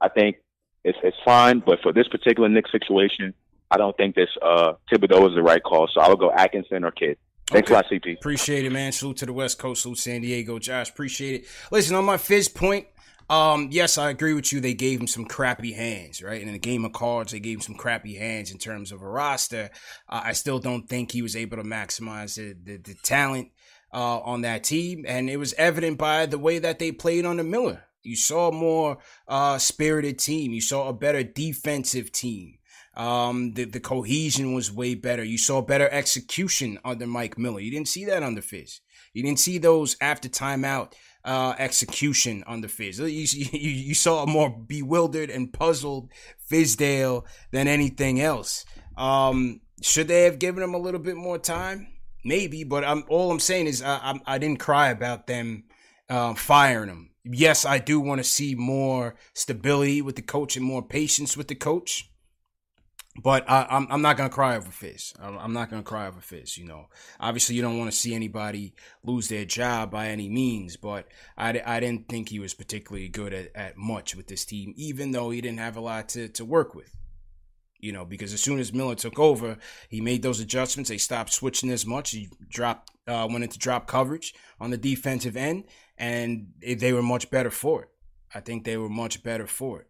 [0.05, 0.37] I think
[0.83, 1.61] it's, it's fine.
[1.65, 3.33] But for this particular Knicks situation,
[3.71, 5.89] I don't think this uh, Thibodeau is the right call.
[5.93, 7.17] So I would go Atkinson or Kidd.
[7.47, 7.75] Thanks okay.
[7.75, 8.17] a lot, CP.
[8.17, 8.91] Appreciate it, man.
[8.91, 9.83] Salute to the West Coast.
[9.83, 10.57] Salute San Diego.
[10.57, 11.47] Josh, appreciate it.
[11.71, 12.87] Listen, on my fizz point,
[13.29, 14.59] um, yes, I agree with you.
[14.59, 16.39] They gave him some crappy hands, right?
[16.39, 19.01] And In a game of cards, they gave him some crappy hands in terms of
[19.01, 19.69] a roster.
[20.09, 23.49] Uh, I still don't think he was able to maximize the, the, the talent
[23.93, 25.05] uh, on that team.
[25.07, 27.83] And it was evident by the way that they played under Miller.
[28.05, 30.53] You saw a more uh, spirited team.
[30.53, 32.59] You saw a better defensive team.
[32.95, 35.23] Um, the, the cohesion was way better.
[35.23, 37.59] You saw better execution under Mike Miller.
[37.59, 38.79] You didn't see that under Fizz.
[39.13, 40.93] You didn't see those after timeout
[41.25, 42.99] uh, execution under Fizz.
[42.99, 46.09] You, you, you saw a more bewildered and puzzled
[46.49, 48.65] Fizdale than anything else.
[48.97, 51.87] Um, should they have given him a little bit more time?
[52.23, 55.65] Maybe, but I'm all I'm saying is I I, I didn't cry about them
[56.09, 57.09] uh, firing him.
[57.23, 61.47] Yes, I do want to see more stability with the coach and more patience with
[61.47, 62.09] the coach.
[63.21, 65.13] But I, am I'm, I'm not gonna cry over Fizz.
[65.21, 66.57] I'm not gonna cry over Fizz.
[66.57, 66.87] You know,
[67.19, 70.75] obviously you don't want to see anybody lose their job by any means.
[70.75, 74.73] But I, I didn't think he was particularly good at, at much with this team,
[74.75, 76.93] even though he didn't have a lot to, to work with.
[77.79, 79.57] You know, because as soon as Miller took over,
[79.89, 80.89] he made those adjustments.
[80.89, 82.11] They stopped switching as much.
[82.11, 85.65] He dropped, uh, went into drop coverage on the defensive end,
[85.97, 87.89] and they were much better for it.
[88.33, 89.87] I think they were much better for it.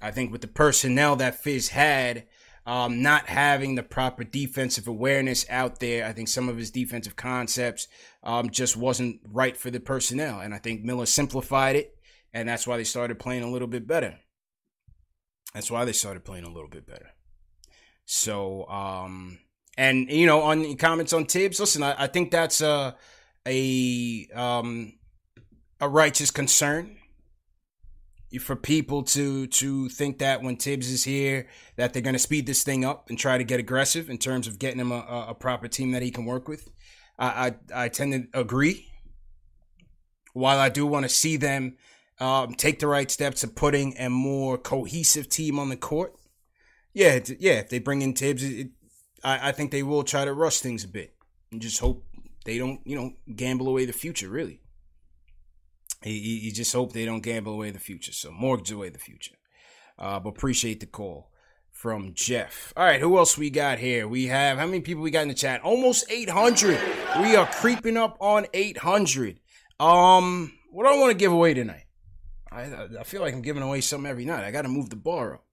[0.00, 2.26] I think with the personnel that Fizz had
[2.66, 6.04] um, not having the proper defensive awareness out there.
[6.04, 7.86] I think some of his defensive concepts
[8.24, 10.40] um, just wasn't right for the personnel.
[10.40, 11.96] And I think Miller simplified it,
[12.34, 14.18] and that's why they started playing a little bit better.
[15.54, 17.10] That's why they started playing a little bit better.
[18.04, 19.38] So, um,
[19.78, 22.96] and you know, on comments on Thibs, listen, I, I think that's a
[23.46, 24.95] a um,
[25.80, 26.96] a righteous concern
[28.40, 32.46] for people to to think that when Thibs is here that they're going to speed
[32.46, 35.34] this thing up and try to get aggressive in terms of getting him a, a
[35.34, 36.68] proper team that he can work with.
[37.18, 38.88] I, I, I tend to agree.
[40.34, 41.76] While I do want to see them
[42.20, 46.14] um, take the right steps to putting a more cohesive team on the court,
[46.92, 47.54] yeah, yeah.
[47.54, 48.68] If they bring in Thibs, it,
[49.24, 51.14] I, I think they will try to rush things a bit
[51.50, 52.04] and just hope
[52.44, 54.28] they don't, you know, gamble away the future.
[54.28, 54.60] Really.
[56.10, 58.12] You, just hope they don't gamble away the future.
[58.12, 59.34] So mortgage away the future.
[59.98, 61.30] Uh, but appreciate the call
[61.70, 62.72] from Jeff.
[62.76, 64.06] All right, who else we got here?
[64.06, 65.62] We have how many people we got in the chat?
[65.62, 66.78] Almost 800.
[67.20, 69.40] We are creeping up on 800.
[69.80, 71.84] Um, what do I want to give away tonight?
[72.52, 74.44] I I feel like I'm giving away something every night.
[74.44, 75.45] I got to move the bar up.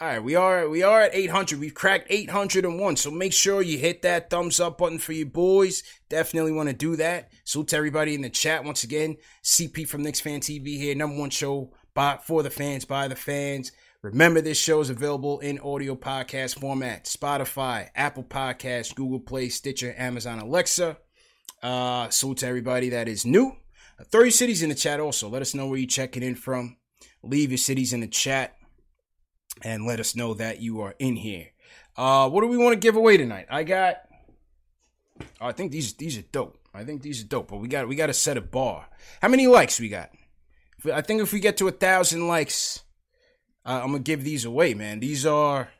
[0.00, 1.60] All right, we are we are at 800.
[1.60, 2.96] We've cracked 801.
[2.96, 5.84] So make sure you hit that thumbs up button for you boys.
[6.08, 7.30] Definitely want to do that.
[7.44, 9.18] Salute to everybody in the chat once again.
[9.44, 13.14] CP from Knicks Fan TV here, number one show by for the fans by the
[13.14, 13.70] fans.
[14.02, 19.94] Remember, this show is available in audio podcast format: Spotify, Apple Podcasts, Google Play, Stitcher,
[19.96, 20.98] Amazon Alexa.
[21.62, 23.52] Uh, salute to everybody that is new.
[24.00, 25.28] Uh, 30 cities in the chat also.
[25.28, 26.78] Let us know where you're checking in from.
[27.22, 28.56] Leave your cities in the chat
[29.64, 31.48] and let us know that you are in here.
[31.96, 33.46] Uh, what do we want to give away tonight?
[33.50, 33.96] I got.
[35.40, 36.58] Oh, I think these these are dope.
[36.74, 38.86] I think these are dope, but we got we got to set a bar.
[39.22, 40.10] How many likes we got?
[40.92, 42.82] I think if we get to a thousand likes,
[43.64, 45.00] uh, I'm gonna give these away, man.
[45.00, 45.70] These are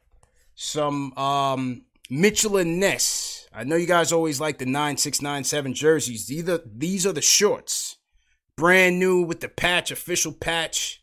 [0.54, 3.48] some um, Mitchell and Ness.
[3.52, 6.30] I know you guys always like the nine six nine seven jerseys.
[6.48, 7.96] Are these are the shorts,
[8.56, 11.02] brand new with the patch, official patch.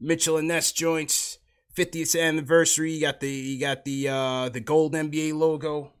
[0.00, 1.27] Mitchell and Ness joints.
[1.76, 2.92] 50th anniversary.
[2.92, 5.92] You got the you got the uh the gold NBA logo.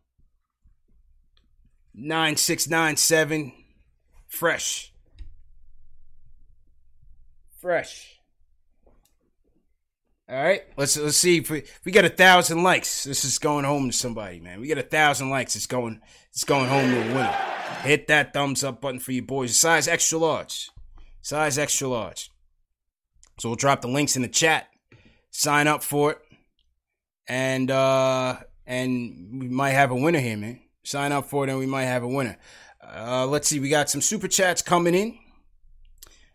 [1.94, 3.52] 9697
[4.28, 4.92] fresh.
[7.60, 8.18] Fresh.
[10.30, 13.04] All right, let's let's see if we, if we get a thousand likes.
[13.04, 14.60] This is going home to somebody, man.
[14.60, 15.56] We get a thousand likes.
[15.56, 17.36] It's going it's going home to a winner.
[17.82, 19.56] Hit that thumbs up button for you boys.
[19.56, 20.70] Size extra large,
[21.22, 22.30] size extra large.
[23.38, 24.68] So we'll drop the links in the chat
[25.30, 26.18] sign up for it,
[27.28, 28.36] and uh,
[28.66, 30.60] and we might have a winner here, man.
[30.84, 32.36] Sign up for it, and we might have a winner.
[32.82, 35.18] Uh, let's see, we got some super chats coming in.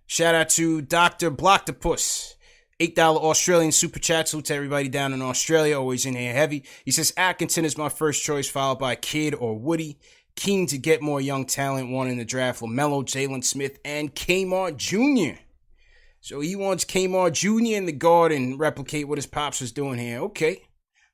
[0.06, 2.36] Shout out to Doctor Block the Blocktopus.
[2.80, 4.28] $8 Australian super chat.
[4.28, 5.80] Salute to everybody down in Australia.
[5.80, 6.64] Always in here heavy.
[6.84, 10.00] He says Atkinson is my first choice, followed by Kid or Woody.
[10.36, 11.92] Keen to get more young talent.
[11.92, 12.62] One in the draft.
[12.62, 15.40] LaMelo, Jalen Smith, and Kmart Jr.
[16.24, 17.76] So he wants Kmart Jr.
[17.76, 20.20] in the garden replicate what his pops was doing here.
[20.20, 20.62] Okay.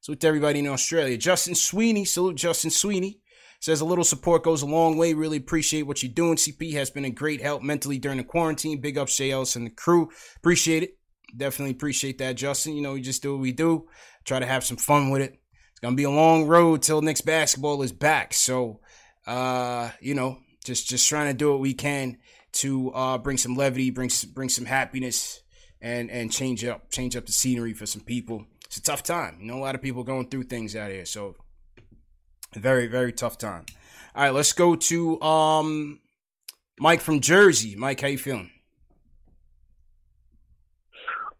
[0.02, 1.18] So with everybody in Australia.
[1.18, 3.20] Justin Sweeney, salute Justin Sweeney.
[3.60, 5.16] Says a little support goes a long way.
[5.16, 6.36] Really appreciate what you're doing.
[6.36, 8.82] CP has been a great help mentally during the quarantine.
[8.82, 10.12] Big up Shea Ellis and the crew.
[10.38, 11.00] Appreciate it.
[11.36, 12.76] Definitely appreciate that, Justin.
[12.76, 13.88] You know, we just do what we do.
[14.26, 15.34] Try to have some fun with it.
[15.72, 18.36] It's gonna be a long road till next basketball is back.
[18.36, 18.80] So
[19.26, 22.20] uh, you know, just just trying to do what we can
[22.54, 25.42] to uh, bring some levity, bring bring some happiness,
[25.82, 28.46] and and change up change up the scenery for some people.
[28.66, 29.38] It's a tough time.
[29.40, 31.36] You know, a lot of people going through things out here, so
[32.56, 33.66] very very tough time.
[34.16, 36.00] All right, let's go to um,
[36.80, 37.76] Mike from Jersey.
[37.76, 38.52] Mike, how you feeling?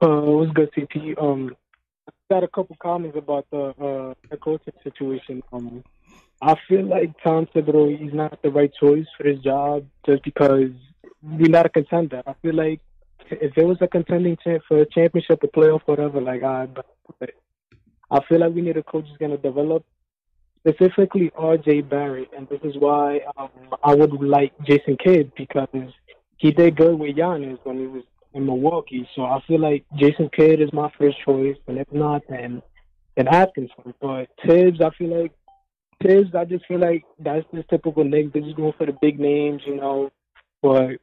[0.02, 1.22] Uh, was good, CP.
[1.22, 1.56] Um,
[2.08, 5.44] I got a couple comments about the uh, coaching situation.
[5.52, 5.84] Um,
[6.42, 10.72] I feel like Tom Thibodeau is not the right choice for his job just because
[11.22, 12.22] we're not a contender.
[12.26, 12.82] I feel like
[13.30, 16.86] if it was a contending team for a championship, a playoff, whatever, like I, but
[18.12, 19.86] I feel like we need a coach who's gonna develop
[20.60, 21.82] specifically R.J.
[21.82, 23.50] Barrett, and this is why um,
[23.84, 25.68] I would like Jason Kidd because
[26.38, 29.08] he did good with Giannis when he was in Milwaukee.
[29.16, 32.62] So I feel like Jason Kidd is my first choice, and if not, then
[33.16, 33.94] then Atkinson.
[34.02, 35.32] But Thibs, I feel like
[36.02, 38.32] Thibs, I just feel like that's just typical Knicks.
[38.34, 40.12] They're just going for the big names, you know.
[40.62, 40.98] But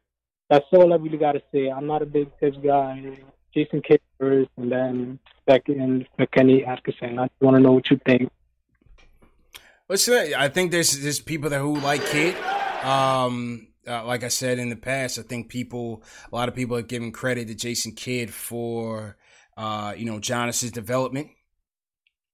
[0.49, 1.69] that's all I really got to say.
[1.69, 3.19] I'm not a big Thibs guy.
[3.55, 7.19] Jason Kidd first, and then second for Kenny Atkinson.
[7.19, 8.31] I just want to know what you think.
[9.89, 12.37] Listen, I think there's there's people that who like Kidd.
[12.85, 16.77] Um, uh, like I said in the past, I think people, a lot of people
[16.77, 19.17] are giving credit to Jason Kidd for,
[19.57, 21.29] uh, you know, Giannis's development,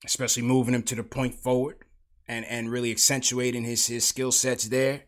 [0.05, 1.77] especially moving him to the point forward
[2.27, 5.03] and and really accentuating his his skill sets there.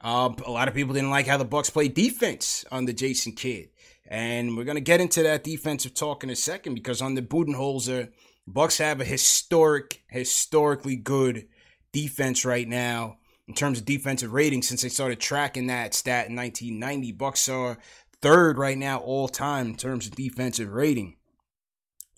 [0.00, 3.68] Uh, a lot of people didn't like how the Bucks played defense under Jason Kidd,
[4.06, 8.10] and we're gonna get into that defensive talk in a second because on the Budenholzer,
[8.46, 11.46] Bucks have a historic, historically good
[11.92, 16.36] defense right now in terms of defensive rating since they started tracking that stat in
[16.36, 17.12] 1990.
[17.12, 17.78] Bucks are
[18.22, 21.16] third right now all time in terms of defensive rating.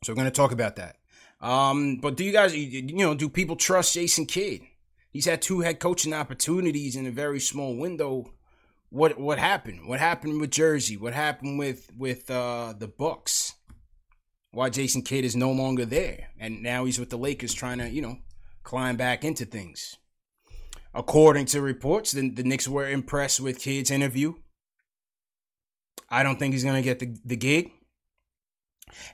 [0.05, 0.97] So we're to talk about that.
[1.41, 4.62] Um, but do you guys, you know, do people trust Jason Kidd?
[5.12, 8.32] He's had two head coaching opportunities in a very small window.
[8.88, 9.86] What what happened?
[9.86, 10.96] What happened with Jersey?
[10.96, 13.54] What happened with with uh, the Bucks?
[14.52, 17.88] Why Jason Kidd is no longer there, and now he's with the Lakers, trying to
[17.88, 18.18] you know
[18.62, 19.96] climb back into things.
[20.94, 24.34] According to reports, the, the Knicks were impressed with Kidd's interview.
[26.10, 27.70] I don't think he's going to get the, the gig.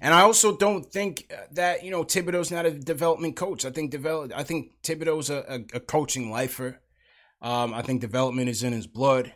[0.00, 3.64] And I also don't think that, you know, Thibodeau's not a development coach.
[3.64, 6.80] I think develop I think Thibodeau's a, a, a coaching lifer.
[7.40, 9.32] Um, I think development is in his blood.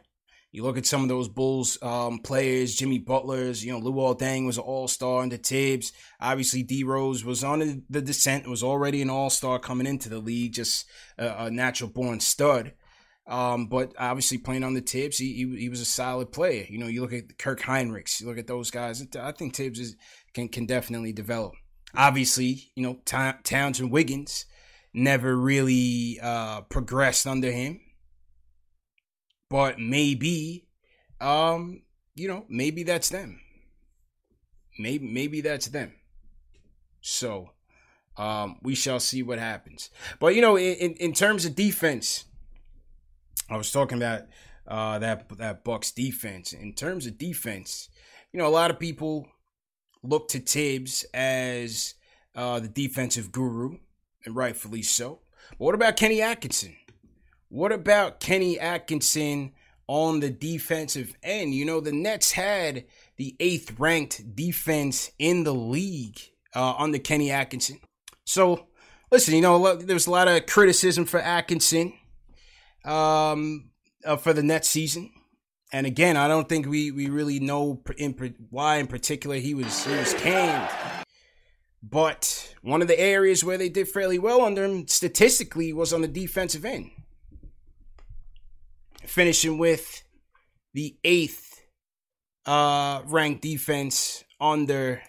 [0.50, 4.44] You look at some of those Bulls um, players, Jimmy Butler's, you know, Luol Deng
[4.44, 5.92] was an all star under Thibs.
[6.20, 10.18] Obviously, D Rose was on the descent, was already an all star coming into the
[10.18, 10.86] league, just
[11.16, 12.74] a, a natural born stud.
[13.26, 16.66] Um, but obviously, playing on the Thibs, he, he, he was a solid player.
[16.68, 19.04] You know, you look at Kirk Hinrichs, you look at those guys.
[19.18, 19.96] I think Thibs is,
[20.34, 21.54] can can definitely develop.
[21.94, 24.46] Obviously, you know, Towns and Wiggins
[24.94, 27.80] never really uh, progressed under him
[29.52, 30.66] but maybe,
[31.20, 31.82] um,
[32.14, 33.38] you know, maybe that's them.
[34.78, 35.92] Maybe maybe that's them.
[37.02, 37.50] So,
[38.16, 39.90] um, we shall see what happens.
[40.18, 42.24] But you know, in in terms of defense,
[43.54, 44.22] I was talking about
[44.66, 46.52] uh, that that Bucks defense.
[46.52, 47.88] In terms of defense,
[48.32, 49.28] you know, a lot of people
[50.02, 51.94] look to Thibs as
[52.34, 53.78] uh, the defensive guru,
[54.24, 55.20] and rightfully so.
[55.50, 56.76] But what about Kenny Atkinson?
[57.48, 59.52] What about Kenny Atkinson
[59.86, 61.54] on the defensive end?
[61.54, 62.84] You know, the Nets had
[63.16, 66.18] the eighth ranked defense in the league
[66.54, 67.78] uh, under Kenny Atkinson.
[68.24, 68.68] So,
[69.10, 71.92] listen, you know, there's a lot of criticism for Atkinson
[72.84, 73.70] um,
[74.04, 75.10] uh, for the next season.
[75.72, 78.12] And again, I don't think we, we really know in,
[78.50, 80.70] why in particular he was he was canned.
[81.82, 86.02] But one of the areas where they did fairly well under him statistically was on
[86.02, 86.90] the defensive end
[89.06, 90.02] finishing with
[90.74, 91.60] the eighth
[92.46, 95.02] uh, ranked defense under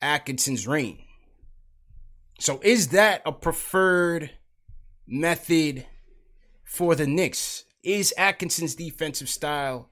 [0.00, 0.98] Atkinson's reign.
[2.38, 4.30] So, is that a preferred
[5.06, 5.86] method
[6.70, 7.64] for the Knicks?
[7.82, 9.90] Is Atkinson's defensive style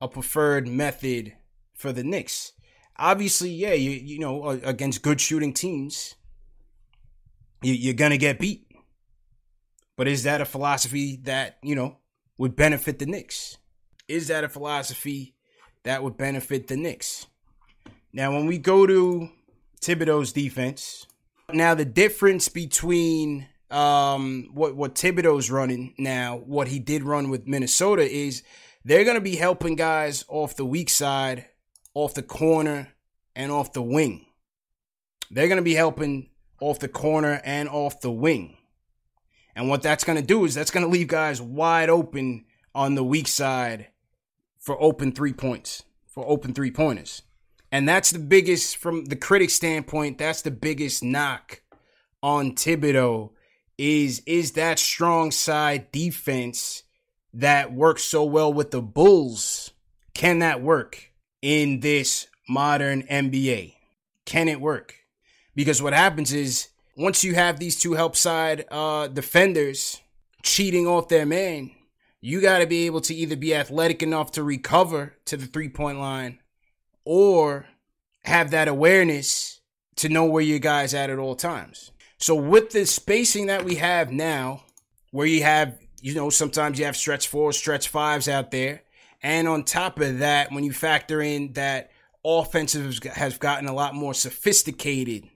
[0.00, 1.34] a preferred method
[1.74, 2.52] for the Knicks?
[2.96, 6.14] Obviously, yeah, you you know against good shooting teams,
[7.62, 8.66] you, you're gonna get beat.
[9.96, 11.98] But is that a philosophy that you know
[12.38, 13.58] would benefit the Knicks?
[14.08, 15.34] Is that a philosophy
[15.82, 17.26] that would benefit the Knicks?
[18.14, 19.28] Now, when we go to
[19.82, 21.06] Thibodeau's defense,
[21.52, 27.48] now the difference between um, what what Thibodeau's running now, what he did run with
[27.48, 28.44] Minnesota is
[28.84, 31.46] they're going to be helping guys off the weak side,
[31.92, 32.88] off the corner,
[33.34, 34.26] and off the wing.
[35.30, 38.56] They're going to be helping off the corner and off the wing.
[39.56, 42.44] And what that's going to do is that's going to leave guys wide open
[42.74, 43.88] on the weak side
[44.60, 47.22] for open three points, for open three pointers.
[47.72, 51.62] And that's the biggest, from the critic standpoint, that's the biggest knock
[52.22, 53.33] on Thibodeau
[53.78, 56.84] is is that strong side defense
[57.32, 59.72] that works so well with the Bulls.
[60.14, 61.10] Can that work
[61.42, 63.74] in this modern NBA?
[64.24, 64.94] Can it work?
[65.54, 70.00] Because what happens is once you have these two help side uh, defenders
[70.42, 71.72] cheating off their man,
[72.20, 75.68] you got to be able to either be athletic enough to recover to the three
[75.68, 76.38] point line
[77.04, 77.66] or
[78.22, 79.60] have that awareness
[79.96, 81.90] to know where your guy's at at all times.
[82.24, 84.62] So with the spacing that we have now,
[85.10, 88.82] where you have, you know, sometimes you have stretch fours, stretch fives out there.
[89.22, 91.90] And on top of that, when you factor in that
[92.24, 95.28] offensive has gotten a lot more sophisticated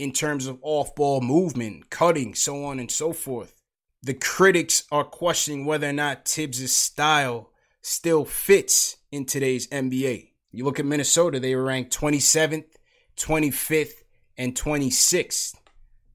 [0.00, 3.54] in terms of off ball movement, cutting, so on and so forth.
[4.02, 10.30] The critics are questioning whether or not Thibs' style still fits in today's NBA.
[10.50, 12.64] You look at Minnesota, they were ranked 27th,
[13.16, 14.02] 25th,
[14.36, 15.54] and 26th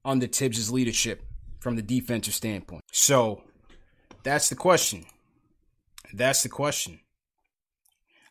[0.04, 1.22] under Thibs' leadership
[1.58, 2.84] from the defensive standpoint.
[2.92, 3.42] So
[4.22, 5.06] that's the question.
[6.12, 7.00] That's the question.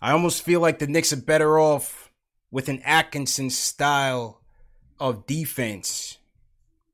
[0.02, 2.12] I almost feel like the Knicks are better off
[2.52, 4.42] with an Atkinson style
[5.00, 6.18] of defense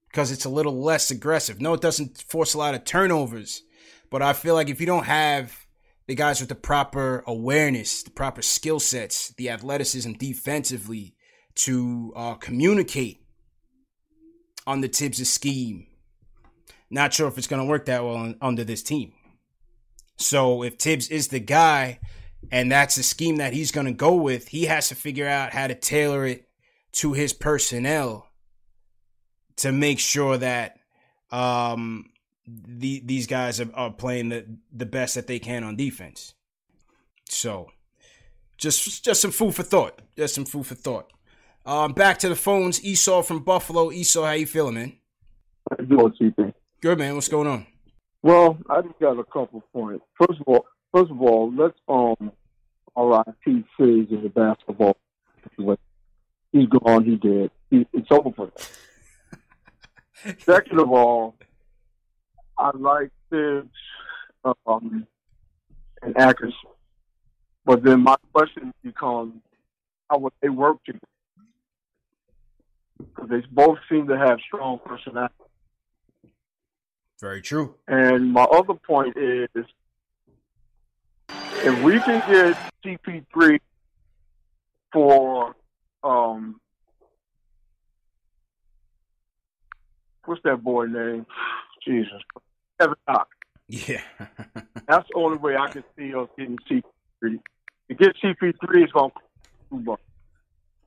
[0.10, 1.62] because it's a little less aggressive.
[1.62, 3.64] No, it doesn't force a lot of turnovers,
[4.10, 5.66] but I feel like if you don't have
[6.08, 11.16] the guys with the proper awareness, the proper skill sets, the athleticism defensively
[11.56, 13.25] to uh, communicate
[14.68, 15.88] on the Thibs' scheme.
[16.90, 19.14] Not sure if it's going to work that well on, under this team.
[20.18, 22.00] So if Thibs is the guy
[22.52, 25.52] and that's the scheme that he's going to go with, he has to figure out
[25.52, 26.48] how to tailor it
[26.94, 28.28] to his personnel
[29.58, 30.78] to make sure that
[31.32, 32.12] um,
[32.48, 36.34] the, these guys are, are playing the, the best that they can on defense.
[37.28, 37.72] So
[38.58, 40.02] just just some food for thought.
[40.16, 41.12] Just some food for thought.
[41.66, 42.84] Um, back to the phones.
[42.84, 43.92] Esau from Buffalo.
[43.92, 44.94] Esau, how you feeling, man?
[45.70, 46.54] How you doing, CP?
[46.82, 47.16] Good, man.
[47.16, 47.66] What's going on?
[48.22, 50.06] Well, I just got a couple points.
[50.16, 52.32] First of all, first of all, let's um
[52.96, 53.64] R.I.P.
[53.78, 54.96] Fizz in the basketball.
[56.52, 57.04] He's gone.
[57.04, 57.52] He did.
[57.70, 60.36] He, it's over for him.
[60.40, 61.36] Second of all,
[62.58, 63.66] I like Fizz
[64.66, 65.06] um,
[66.02, 66.56] and Atkinson,
[67.66, 69.34] but then my question becomes,
[70.10, 71.06] how would they work together?
[72.98, 75.34] Because they both seem to have strong personality.
[77.20, 77.76] Very true.
[77.88, 79.50] And my other point is,
[81.30, 83.60] if we can get CP3
[84.92, 85.56] for
[86.04, 86.60] um,
[90.26, 91.26] what's that boy name?
[91.86, 92.22] Jesus,
[92.80, 93.30] Kevin Knox.
[93.68, 94.02] Yeah,
[94.88, 97.40] that's the only way I can see us getting CP3.
[97.88, 99.12] To get CP3 is going
[99.72, 99.98] to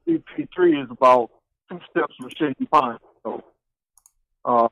[0.07, 1.31] CP3 is about
[1.69, 2.99] two steps from Shady Pine.
[3.23, 3.45] So,
[4.45, 4.69] uh,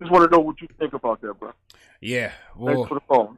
[0.00, 1.52] just want to know what you think about that, bro.
[2.00, 2.32] Yeah.
[2.56, 3.36] Well, Thanks for the call.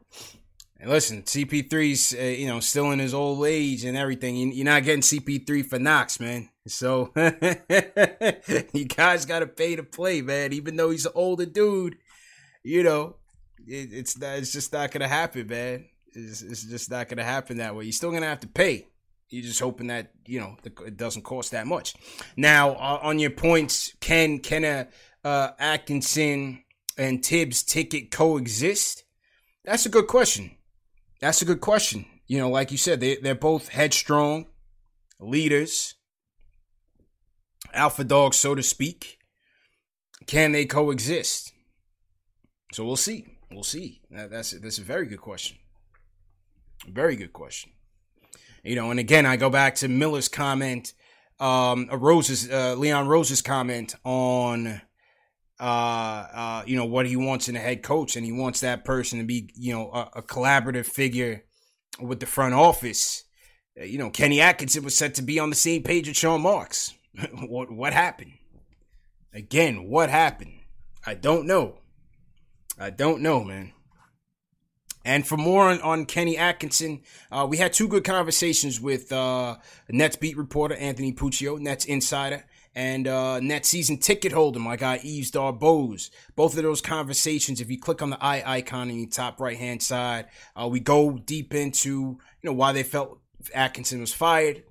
[0.79, 4.51] And listen, CP3's uh, you know still in his old age and everything.
[4.51, 6.49] You're not getting CP3 for Knox, man.
[6.67, 7.11] So
[8.73, 10.53] you guys got to pay to play, man.
[10.53, 11.97] Even though he's an older dude,
[12.63, 13.17] you know,
[13.67, 15.85] it, it's not, it's just not gonna happen, man.
[16.13, 17.85] It's, it's just not gonna happen that way.
[17.85, 18.87] You're still gonna have to pay.
[19.31, 21.95] You're just hoping that you know it doesn't cost that much.
[22.35, 24.87] Now, uh, on your points, can can a
[25.23, 26.63] uh, Atkinson
[26.97, 29.05] and Thibs ticket coexist?
[29.63, 30.51] That's a good question.
[31.21, 32.05] That's a good question.
[32.27, 34.47] You know, like you said, they they're both headstrong
[35.17, 35.95] leaders,
[37.73, 39.17] alpha dogs, so to speak.
[40.27, 41.53] Can they coexist?
[42.73, 43.25] So we'll see.
[43.49, 44.01] We'll see.
[44.09, 45.57] That's that's a very good question.
[46.85, 47.71] Very good question.
[48.63, 50.93] You know, and again, I go back to Miller's comment,
[51.39, 54.81] um, Rose's uh, Leon Rose's comment on,
[55.59, 58.85] uh, uh, you know, what he wants in a head coach, and he wants that
[58.85, 61.43] person to be, you know, a, a collaborative figure
[61.99, 63.23] with the front office.
[63.79, 66.41] Uh, you know, Kenny Atkinson was set to be on the same page with Sean
[66.41, 66.93] Marks.
[67.47, 68.33] what what happened?
[69.33, 70.59] Again, what happened?
[71.05, 71.79] I don't know.
[72.77, 73.73] I don't know, man.
[75.03, 79.57] And for more on, on Kenny Atkinson, uh, we had two good conversations with uh,
[79.89, 82.45] Nets beat reporter Anthony Puccio, Nets insider,
[82.75, 86.09] and uh, Nets season ticket holder, my guy Yves Darbose.
[86.35, 89.57] Both of those conversations, if you click on the eye icon in the top right
[89.57, 93.19] hand side, uh, we go deep into you know why they felt
[93.53, 94.63] Atkinson was fired,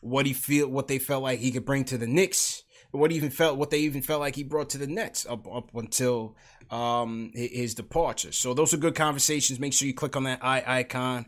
[0.00, 3.30] what he feel, what they felt like he could bring to the Knicks, what even
[3.30, 6.36] felt, what they even felt like he brought to the Nets up up until
[6.70, 8.32] um, his departure.
[8.32, 9.60] So those are good conversations.
[9.60, 11.26] Make sure you click on that eye icon,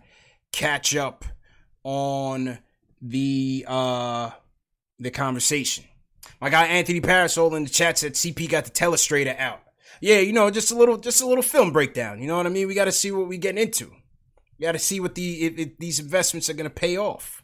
[0.52, 1.24] catch up
[1.84, 2.58] on
[3.02, 4.30] the uh,
[4.98, 5.84] the conversation.
[6.40, 9.62] My guy Anthony Parasol in the chat said CP got the telestrator out.
[10.00, 12.20] Yeah, you know, just a little, just a little film breakdown.
[12.20, 12.66] You know what I mean?
[12.66, 13.92] We got to see what we getting into.
[14.58, 17.39] We got to see what the if, if these investments are going to pay off.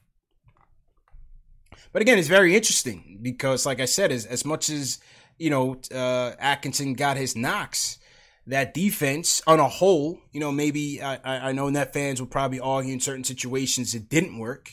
[1.97, 4.99] But again, it's very interesting because, like I said, as as much as
[5.39, 7.99] you know, uh, Atkinson got his knocks.
[8.47, 12.61] That defense on a whole, you know, maybe I, I know net fans will probably
[12.61, 14.73] argue in certain situations it didn't work,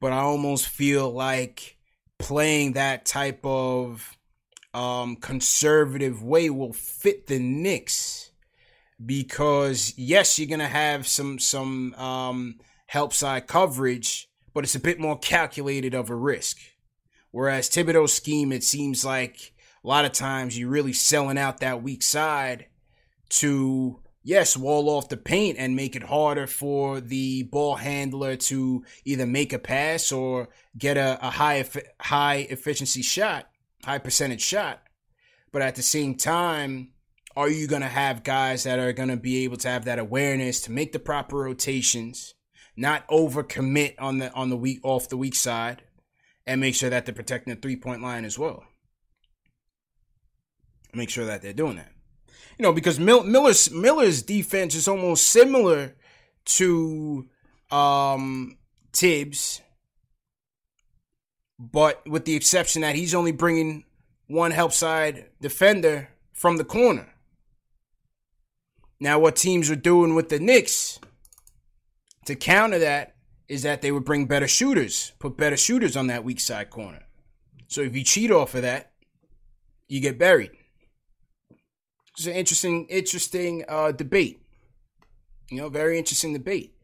[0.00, 1.78] but I almost feel like
[2.20, 4.16] playing that type of
[4.72, 8.30] um, conservative way will fit the Knicks
[9.04, 14.25] because yes, you're gonna have some some um, help side coverage,
[14.56, 16.56] but it's a bit more calculated of a risk.
[17.30, 19.52] Whereas Thibodeau's scheme, it seems like
[19.84, 22.64] a lot of times you're really selling out that weak side
[23.28, 28.82] to yes, wall off the paint and make it harder for the ball handler to
[29.04, 30.48] either make a pass or
[30.78, 31.62] get a, a high
[32.00, 33.50] high efficiency shot,
[33.84, 34.82] high percentage shot.
[35.52, 36.92] But at the same time,
[37.36, 39.98] are you going to have guys that are going to be able to have that
[39.98, 42.32] awareness to make the proper rotations,
[42.76, 45.82] not overcommit on the on the weak off the weak side,
[46.46, 48.64] and make sure that they're protecting the three point line as well.
[50.94, 51.92] Make sure that they're doing that
[52.58, 55.94] you know, because Miller's Miller's defense is almost similar
[56.46, 57.28] to
[57.70, 58.56] um,
[58.92, 59.60] Thibs,
[61.58, 63.84] but with the exception that he's only bringing
[64.26, 67.12] one help side defender from the corner.
[68.98, 70.98] Now, what teams are doing with the Knicks
[72.26, 73.14] to counter that
[73.48, 77.04] is that they would bring better shooters, put better shooters on that weak side corner.
[77.68, 78.92] So if you cheat off of that,
[79.88, 80.50] you get buried.
[82.16, 84.40] It's an interesting, interesting uh, debate.
[85.50, 86.74] You know, very interesting debate.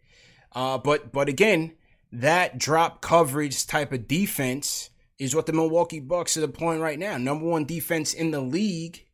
[0.54, 1.72] Uh, but but again,
[2.12, 7.16] that drop coverage type of defense is what the Milwaukee Bucks are deploying right now.
[7.16, 9.06] Number one defense in the league,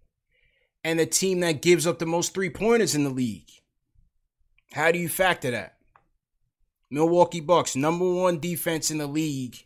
[0.85, 3.49] and the team that gives up the most three pointers in the league.
[4.73, 5.78] How do you factor that?
[6.91, 9.57] Milwaukee Bucks, number one defense in the league,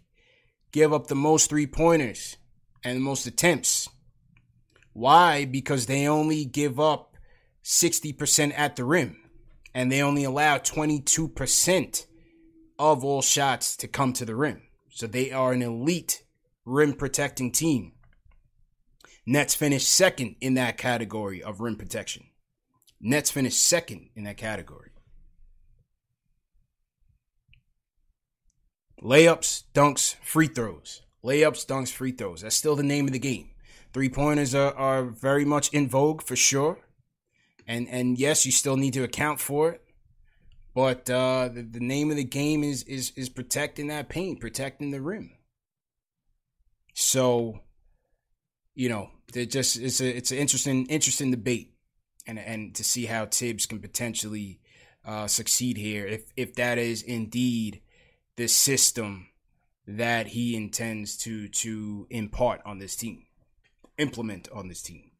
[0.72, 2.36] give up the most three pointers
[2.82, 3.88] and the most attempts.
[4.92, 5.44] Why?
[5.44, 7.16] Because they only give up
[7.64, 9.16] 60% at the rim
[9.74, 12.06] and they only allow 22%
[12.78, 14.62] of all shots to come to the rim.
[14.90, 16.24] So they are an elite
[16.64, 17.92] rim protecting team.
[19.24, 22.24] Nets finished second in that category of rim protection.
[23.00, 24.91] Nets finished second in that category.
[29.02, 31.02] Layups, dunks, free throws.
[31.24, 32.42] Layups, dunks, free throws.
[32.42, 33.50] That's still the name of the game.
[33.92, 36.78] Three pointers are, are very much in vogue for sure.
[37.66, 39.82] And and yes, you still need to account for it.
[40.74, 44.90] But uh, the, the name of the game is is is protecting that paint, protecting
[44.90, 45.32] the rim.
[46.94, 47.60] So,
[48.74, 51.74] you know, it just it's a it's an interesting interesting debate,
[52.26, 54.60] and and to see how Thibs can potentially
[55.04, 57.82] uh, succeed here if if that is indeed
[58.36, 59.28] the system
[59.86, 63.24] that he intends to to impart on this team
[63.98, 65.10] implement on this team.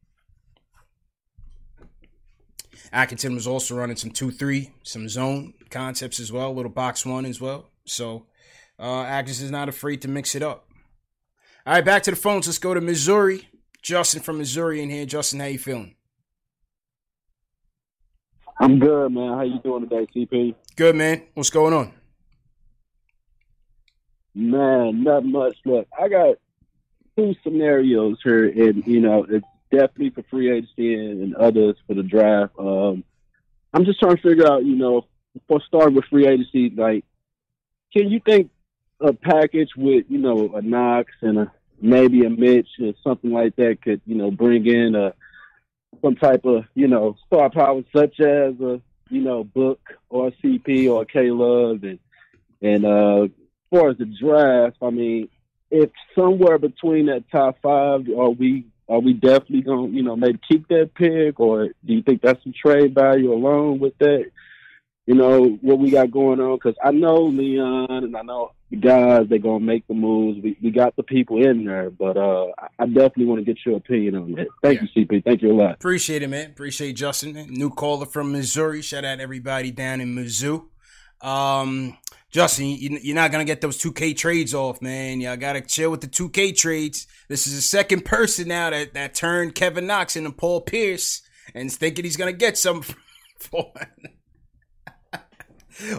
[2.91, 7.25] Atkinson was also running some 2 3, some zone concepts as well, little box one
[7.25, 7.69] as well.
[7.85, 8.27] So
[8.79, 10.67] uh, Atkinson is not afraid to mix it up.
[11.65, 12.47] All right, back to the phones.
[12.47, 13.47] Let's go to Missouri.
[13.81, 15.05] Justin from Missouri in here.
[15.05, 15.95] Justin, how you feeling?
[18.59, 19.33] I'm good, man.
[19.33, 20.55] How you doing today, CP?
[20.75, 21.23] Good, man.
[21.33, 21.93] What's going on?
[24.35, 25.57] Man, not much.
[25.65, 26.37] Look, I got
[27.15, 32.03] two scenarios here, and you know, it's definitely for free agency and, others for the
[32.03, 32.53] draft.
[32.57, 33.03] Um,
[33.73, 35.05] I'm just trying to figure out, you know,
[35.47, 37.05] for starting with free agency, like,
[37.91, 38.51] can you think
[38.99, 43.55] a package with, you know, a Knox and a maybe a Mitch or something like
[43.57, 45.13] that could, you know, bring in a
[46.01, 49.79] some type of, you know, star power such as a, you know, Book
[50.09, 51.99] or a CP or K Love and
[52.61, 53.27] and uh
[53.73, 55.29] far as the draft, I mean,
[55.71, 60.15] if somewhere between that top five, are we are we definitely going to, you know,
[60.15, 64.25] maybe keep that pick, or do you think that's some trade value alone with that?
[65.05, 68.77] You know what we got going on because I know Leon and I know the
[68.77, 70.41] guys they're gonna make the moves.
[70.41, 73.75] We we got the people in there, but uh, I definitely want to get your
[73.77, 74.47] opinion on that.
[74.61, 74.87] Thank yeah.
[74.95, 75.25] you, CP.
[75.25, 75.73] Thank you a lot.
[75.73, 76.51] Appreciate it, man.
[76.51, 78.81] Appreciate Justin, new caller from Missouri.
[78.81, 80.67] Shout out everybody down in Mizzou.
[81.23, 81.97] Um,
[82.33, 85.21] Justin, you're not gonna get those 2K trades off, man.
[85.21, 87.05] Y'all gotta chill with the 2K trades.
[87.27, 91.21] This is the second person now that, that turned Kevin Knox into Paul Pierce
[91.53, 92.81] and thinking he's gonna get some
[93.37, 93.71] for.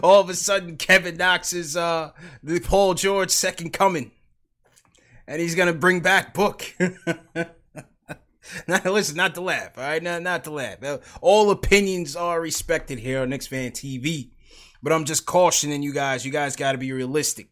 [0.03, 2.11] All of a sudden, Kevin Knox is uh,
[2.43, 4.11] the Paul George second coming,
[5.27, 6.65] and he's gonna bring back Book.
[8.67, 10.03] now, listen, not to laugh, all right?
[10.03, 10.79] Not, not to laugh.
[11.21, 14.31] All opinions are respected here on Knicks Fan TV.
[14.85, 16.27] But I'm just cautioning you guys.
[16.27, 17.47] You guys got to be realistic.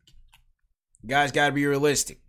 [1.01, 2.19] You guys got to be realistic.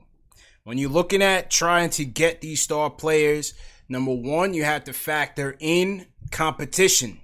[0.63, 3.53] When you're looking at trying to get these star players,
[3.87, 7.21] number one, you have to factor in competition.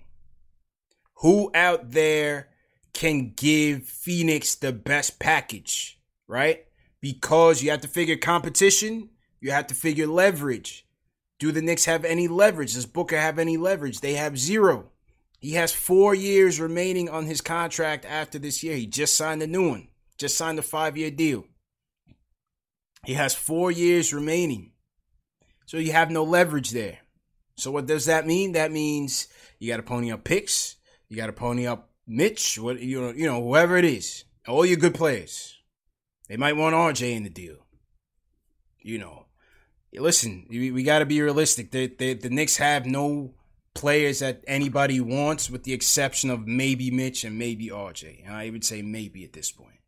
[1.23, 2.49] Who out there
[2.93, 6.67] can give Phoenix the best package, right?
[7.01, 9.09] Because you have to figure competition
[9.41, 10.87] You have to figure leverage.
[11.39, 12.75] Do the Knicks have any leverage?
[12.75, 14.01] Does Booker have any leverage?
[14.01, 14.91] They have zero.
[15.41, 18.77] He has four years remaining on his contract after this year.
[18.77, 19.89] He just signed a new one,
[20.19, 21.47] just signed a five year deal.
[23.07, 24.73] He has four years remaining.
[25.65, 26.99] So you have no leverage there.
[27.57, 28.53] So what does that mean?
[28.53, 29.29] That means
[29.59, 30.77] you got to pony up picks.
[31.09, 32.59] You got to pony up Mitch.
[32.59, 35.57] What you know, you know, whoever it is, all your good players.
[36.29, 37.57] They might want RJ in the deal.
[38.79, 39.27] You know,
[39.93, 41.71] listen, we, we got to be realistic.
[41.71, 43.35] The, the the Knicks have no
[43.75, 48.27] players that anybody wants, with the exception of maybe Mitch and maybe RJ.
[48.27, 49.79] And I would say maybe at this point.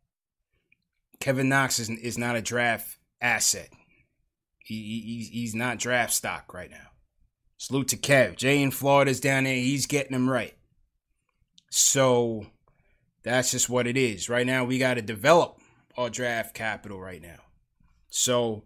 [1.19, 3.69] Kevin Knox is, is not a draft asset.
[4.59, 6.89] He, he he's not draft stock right now.
[7.57, 8.37] Salute to Kev.
[8.37, 9.55] Jay in Florida's down there.
[9.55, 10.53] He's getting them right.
[11.69, 12.47] So
[13.23, 14.29] that's just what it is.
[14.29, 15.59] Right now, we got to develop
[15.97, 17.39] our draft capital right now.
[18.09, 18.63] So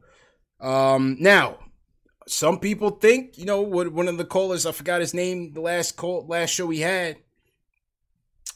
[0.60, 1.60] um now
[2.28, 5.62] some people think, you know, what one of the callers, I forgot his name, the
[5.62, 7.18] last call, last show we had,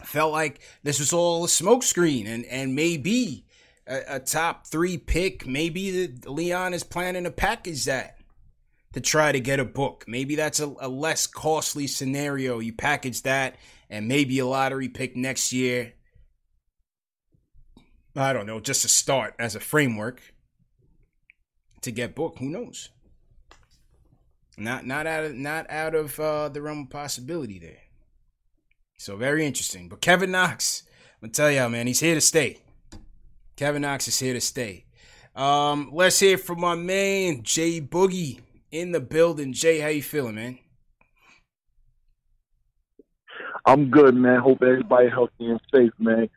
[0.04, 3.46] felt like this was all a smokescreen, and and maybe
[3.88, 8.18] a, a, top three pick, maybe the, Leon is planning to package that
[8.94, 10.06] to try to get a book.
[10.08, 12.60] Maybe that's a, a less costly scenario.
[12.60, 13.56] You package that,
[13.90, 15.94] and maybe a lottery pick next year.
[18.16, 20.22] I don't know, just to start as a framework
[21.82, 22.38] to get book.
[22.40, 22.90] Who knows?
[24.62, 27.82] Not not out of not out of uh, the realm of possibility there.
[28.96, 29.90] So very interesting.
[29.90, 30.84] But Kevin Knox,
[31.16, 32.60] I'm gonna tell y'all, man, he's here to stay.
[33.56, 34.86] Kevin Knox is here to stay.
[35.36, 38.40] Um, let's hear from my man Jay Boogie
[38.72, 39.52] in the building.
[39.52, 40.60] Jay, how you feeling, man?
[43.66, 44.42] I'm good, man.
[44.42, 46.30] Hope everybody healthy and safe, man.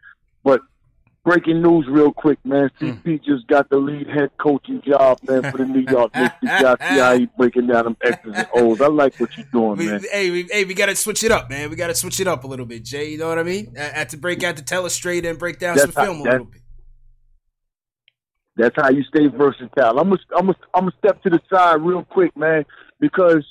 [1.25, 2.71] Breaking news real quick, man.
[2.79, 3.25] CP mm.
[3.25, 6.35] just got the lead head coaching job, man, for the New York Knicks.
[6.43, 8.83] You got see how he breaking down them X's and O's.
[8.83, 10.03] I like what you're doing, we, man.
[10.13, 11.71] Hey, we, hey, we got to switch it up, man.
[11.71, 13.11] We got to switch it up a little bit, Jay.
[13.11, 13.75] You know what I mean?
[13.79, 16.31] I had to break out the telestrate and break down that's some how, film a
[16.31, 16.61] little bit.
[18.57, 19.99] That's how you stay versatile.
[19.99, 22.67] I'm gonna, I'm gonna, I'm step to the side real quick, man,
[23.01, 23.45] because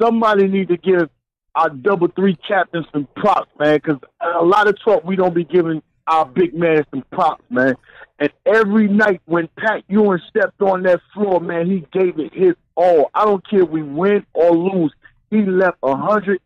[0.00, 1.10] somebody need to give
[1.56, 5.44] our double three captains some props, man, because a lot of talk we don't be
[5.44, 7.74] giving our big man some props, man.
[8.18, 12.54] And every night when Pat Ewing stepped on that floor, man, he gave it his
[12.74, 13.10] all.
[13.14, 14.92] I don't care if we win or lose.
[15.30, 16.38] He left 110%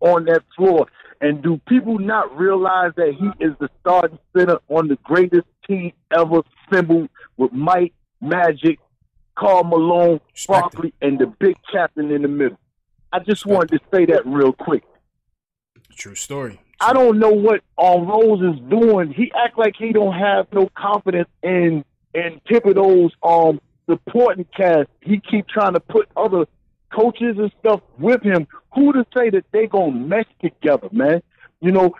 [0.00, 0.86] on that floor.
[1.20, 5.92] And do people not realize that he is the starting center on the greatest team
[6.16, 8.78] ever assembled with Mike, Magic,
[9.36, 12.58] Karl Malone, Barkley, and the big captain in the middle?
[13.12, 14.84] I just wanted to say that real quick.
[15.96, 16.61] True story.
[16.82, 19.12] I don't know what um, Rose is doing.
[19.12, 24.88] He act like he don't have no confidence in in Thibodeau's um supporting cast.
[25.00, 26.46] He keep trying to put other
[26.92, 28.48] coaches and stuff with him.
[28.74, 31.22] Who to say that they gonna mesh together, man?
[31.60, 31.94] You know,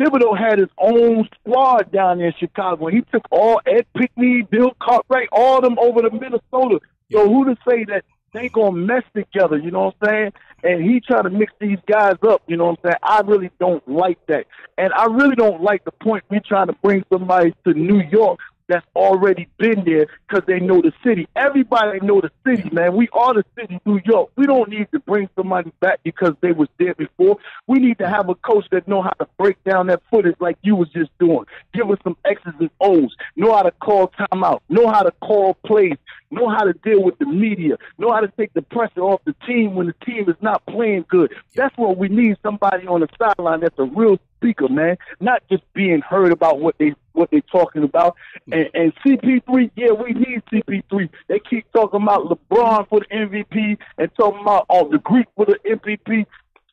[0.00, 2.86] Thibodeau had his own squad down there in Chicago.
[2.86, 6.78] He took all Ed Pinckney, Bill Cartwright, all them over to Minnesota.
[7.10, 10.32] So who to say that they gonna mess together, you know what I'm saying?
[10.62, 12.96] And he trying to mix these guys up, you know what I'm saying?
[13.02, 14.46] I really don't like that.
[14.76, 18.40] And I really don't like the point we trying to bring somebody to New York
[18.68, 21.26] that's already been there because they know the city.
[21.34, 22.94] Everybody know the city, man.
[22.94, 24.30] We are the city, New York.
[24.36, 27.38] We don't need to bring somebody back because they was there before.
[27.66, 30.58] We need to have a coach that know how to break down that footage like
[30.62, 31.44] you was just doing.
[31.72, 33.16] Give us some X's and O's.
[33.36, 34.60] Know how to call timeout.
[34.68, 35.96] Know how to call plays.
[36.30, 37.78] Know how to deal with the media.
[37.96, 41.06] Know how to take the pressure off the team when the team is not playing
[41.08, 41.32] good.
[41.54, 42.36] That's what we need.
[42.42, 44.96] Somebody on the sideline that's a real speaker, man.
[45.20, 48.16] Not just being heard about what they what they're talking about.
[48.50, 51.08] And, and CP3, yeah, we need CP3.
[51.28, 55.44] They keep talking about LeBron for the MVP and talking about oh, the Greek for
[55.46, 56.26] the MVP.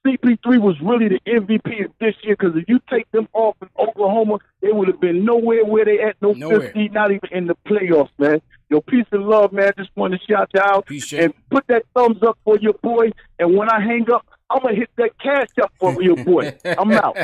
[0.05, 3.69] CP3 was really the MVP of this year because if you take them off in
[3.79, 6.61] Oklahoma, they would have been nowhere where they at, no nowhere.
[6.61, 8.41] 50, not even in the playoffs, man.
[8.69, 9.71] Yo, peace and love, man.
[9.77, 13.11] Just want to shout you out Appreciate and put that thumbs up for your boy.
[13.39, 16.55] And when I hang up, I'm gonna hit that cash up for your boy.
[16.65, 17.17] I'm out.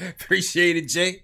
[0.00, 1.22] Appreciate it, Jay.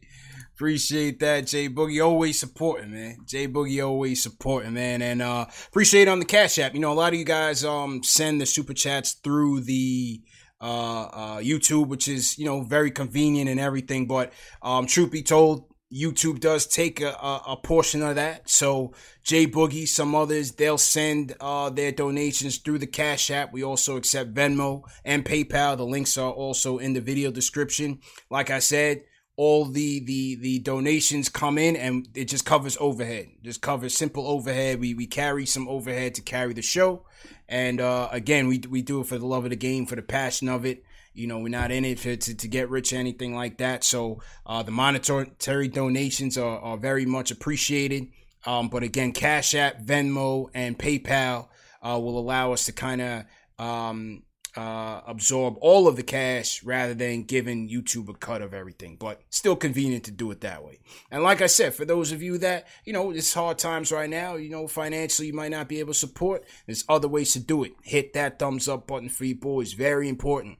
[0.55, 2.05] Appreciate that, Jay Boogie.
[2.05, 3.17] Always supporting, man.
[3.27, 5.03] Jay Boogie always supporting, man.
[5.03, 6.75] And uh appreciate on the Cash App.
[6.75, 10.21] You know, a lot of you guys um send the super chats through the
[10.63, 14.07] uh, uh, YouTube, which is you know very convenient and everything.
[14.07, 14.33] But
[14.63, 18.49] um, truth be told, YouTube does take a, a, a, portion of that.
[18.49, 23.53] So Jay Boogie, some others, they'll send uh, their donations through the Cash App.
[23.53, 25.77] We also accept Venmo and PayPal.
[25.77, 28.01] The links are also in the video description.
[28.31, 29.03] Like I said,
[29.37, 34.27] all the the the donations come in and it just covers overhead just covers simple
[34.27, 34.79] overhead.
[34.79, 37.07] We we carry some overhead to carry the show.
[37.49, 40.03] And uh again we we do it for the love of the game for the
[40.03, 40.85] passion of it.
[41.15, 43.85] You know we're not in it for, to, to get rich or anything like that.
[43.85, 48.09] So uh the monetary donations are, are very much appreciated.
[48.45, 51.49] Um but again cash app venmo and paypal
[51.83, 53.25] uh will allow us to kind of
[53.59, 54.25] um
[54.57, 58.97] uh, absorb all of the cash rather than giving YouTube a cut of everything.
[58.97, 60.81] But still convenient to do it that way.
[61.11, 64.11] And like I said, for those of you that, you know, it's hard times right
[64.11, 67.41] now, you know, financially you might not be able to support, there's other ways to
[67.41, 67.73] do it.
[67.83, 69.73] Hit that thumbs up button for you boys.
[69.73, 70.59] Very important.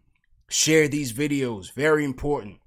[0.49, 1.73] Share these videos.
[1.73, 2.59] Very important.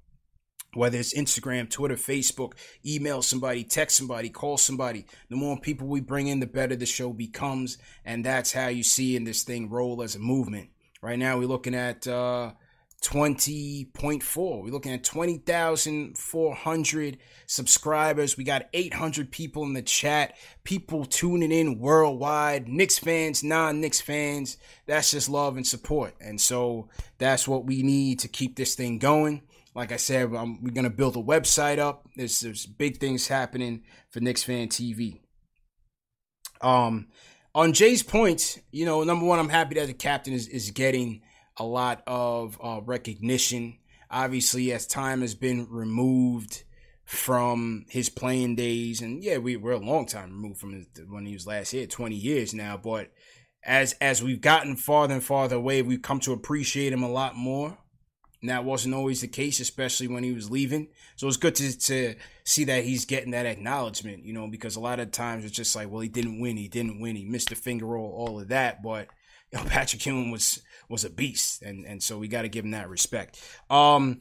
[0.74, 2.52] Whether it's Instagram, Twitter, Facebook,
[2.84, 5.06] email somebody, text somebody, call somebody.
[5.30, 7.78] The more people we bring in, the better the show becomes.
[8.04, 10.68] And that's how you see in this thing roll as a movement.
[11.06, 12.50] Right now, we're looking at uh,
[13.04, 14.36] 20.4.
[14.36, 18.36] We're looking at 20,400 subscribers.
[18.36, 20.34] We got 800 people in the chat,
[20.64, 24.56] people tuning in worldwide, Knicks fans, non Knicks fans.
[24.86, 26.16] That's just love and support.
[26.20, 26.88] And so
[27.18, 29.42] that's what we need to keep this thing going.
[29.76, 32.08] Like I said, um, we're going to build a website up.
[32.16, 35.20] There's, there's big things happening for Knicks Fan TV.
[36.60, 37.06] Um,
[37.56, 41.22] on Jay's point, you know, number one, I'm happy that the captain is, is getting
[41.56, 43.78] a lot of uh, recognition.
[44.10, 46.64] Obviously, as time has been removed
[47.06, 51.24] from his playing days, and yeah, we, we're a long time removed from his, when
[51.24, 52.76] he was last here, 20 years now.
[52.76, 53.10] But
[53.64, 57.36] as as we've gotten farther and farther away, we've come to appreciate him a lot
[57.36, 57.78] more.
[58.40, 60.88] And that wasn't always the case, especially when he was leaving.
[61.16, 62.14] So it's good to, to
[62.44, 65.74] see that he's getting that acknowledgement, you know, because a lot of times it's just
[65.74, 68.48] like, well, he didn't win, he didn't win, he missed the finger roll, all of
[68.48, 68.82] that.
[68.82, 69.08] But
[69.52, 72.64] you know, Patrick Ewing was was a beast, and and so we got to give
[72.64, 73.42] him that respect.
[73.70, 74.20] Um,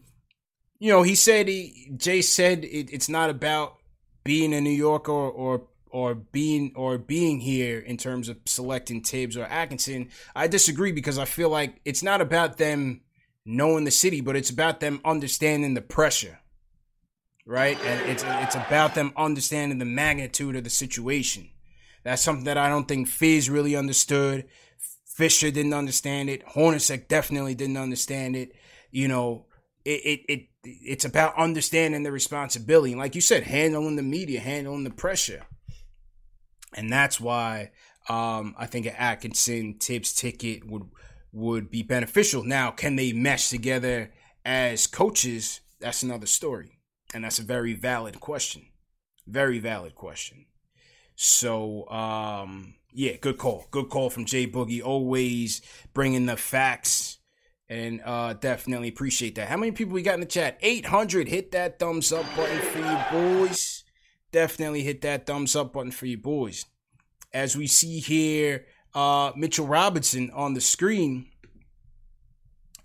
[0.79, 3.77] you know, he said he Jay said it, it's not about
[4.23, 9.01] being a New Yorker or, or or being or being here in terms of selecting
[9.01, 10.09] Thibs or Atkinson.
[10.35, 13.01] I disagree because I feel like it's not about them
[13.45, 16.39] knowing the city, but it's about them understanding the pressure,
[17.45, 17.79] right?
[17.85, 21.49] And it's it's about them understanding the magnitude of the situation.
[22.03, 24.45] That's something that I don't think Fizz really understood.
[25.05, 26.45] Fisher didn't understand it.
[26.45, 28.51] Hornacek definitely didn't understand it.
[28.91, 29.45] You know,
[29.83, 32.91] it it, it it's about understanding the responsibility.
[32.91, 35.43] And like you said, handling the media, handling the pressure.
[36.75, 37.71] And that's why
[38.09, 40.83] um, I think an Atkinson Thibs ticket would
[41.35, 42.43] would be beneficial.
[42.43, 44.11] Now, can they mesh together
[44.45, 45.59] as coaches?
[45.79, 46.79] That's another story.
[47.13, 48.67] And that's a very valid question.
[49.27, 50.45] Very valid question.
[51.15, 53.67] So, um, yeah, good call.
[53.69, 54.83] Good call from Jay Boogie.
[54.83, 55.61] Always
[55.93, 57.19] bringing the facts
[57.67, 59.49] and uh, definitely appreciate that.
[59.49, 60.57] How many people we got in the chat?
[60.61, 61.27] 800.
[61.27, 63.83] Hit that thumbs up button for you boys.
[64.31, 66.65] Definitely hit that thumbs up button for you boys.
[67.33, 68.65] As we see here,
[68.95, 71.27] uh, Mitchell Robinson on the screen.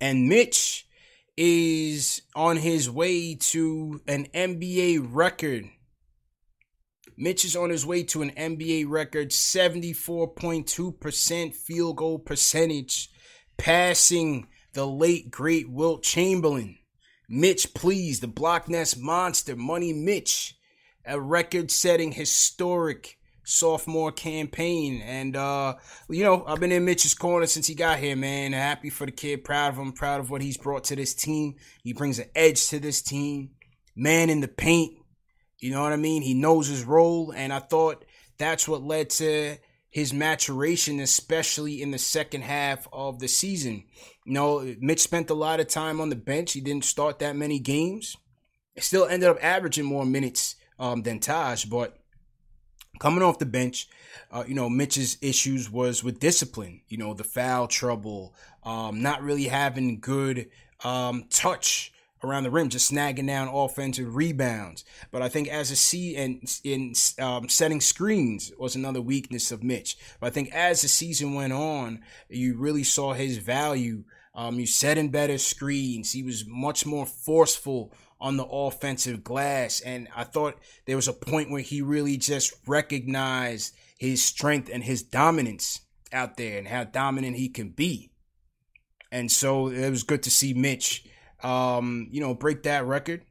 [0.00, 0.88] And Mitch
[1.36, 5.66] is on his way to an NBA record.
[7.16, 13.10] Mitch is on his way to an NBA record 74.2% field goal percentage,
[13.56, 16.78] passing the late great Wilt Chamberlain.
[17.28, 20.56] Mitch, please, the Block Nest Monster, Money Mitch,
[21.04, 25.02] a record setting historic sophomore campaign.
[25.02, 25.76] And uh,
[26.08, 28.52] you know, I've been in Mitch's corner since he got here, man.
[28.52, 31.56] Happy for the kid, proud of him, proud of what he's brought to this team.
[31.82, 33.50] He brings an edge to this team.
[33.96, 34.94] Man in the paint.
[35.58, 36.22] You know what I mean?
[36.22, 38.04] He knows his role, and I thought
[38.38, 39.56] that's what led to
[39.90, 43.84] his maturation, especially in the second half of the season.
[44.24, 46.52] You know, Mitch spent a lot of time on the bench.
[46.52, 48.16] He didn't start that many games.
[48.78, 51.98] Still ended up averaging more minutes um, than Taj, but
[53.00, 53.88] coming off the bench,
[54.30, 58.32] uh, you know, Mitch's issues was with discipline, you know, the foul trouble,
[58.62, 60.48] um, not really having good
[60.84, 61.92] um, touch
[62.22, 64.84] around the rim, just snagging down offensive rebounds.
[65.10, 69.64] But I think as a C and in um, setting screens was another weakness of
[69.64, 69.96] Mitch.
[70.20, 74.04] But I think as the season went on, you really saw his value.
[74.32, 76.12] Um, you setting better screens.
[76.12, 79.80] He was much more forceful on the offensive glass.
[79.80, 84.84] And I thought there was a point where he really just recognized his strength and
[84.84, 85.80] his dominance
[86.12, 88.10] out there and how dominant he can be.
[89.12, 91.04] And so it was good to see Mitch,
[91.42, 93.24] um, you know, break that record.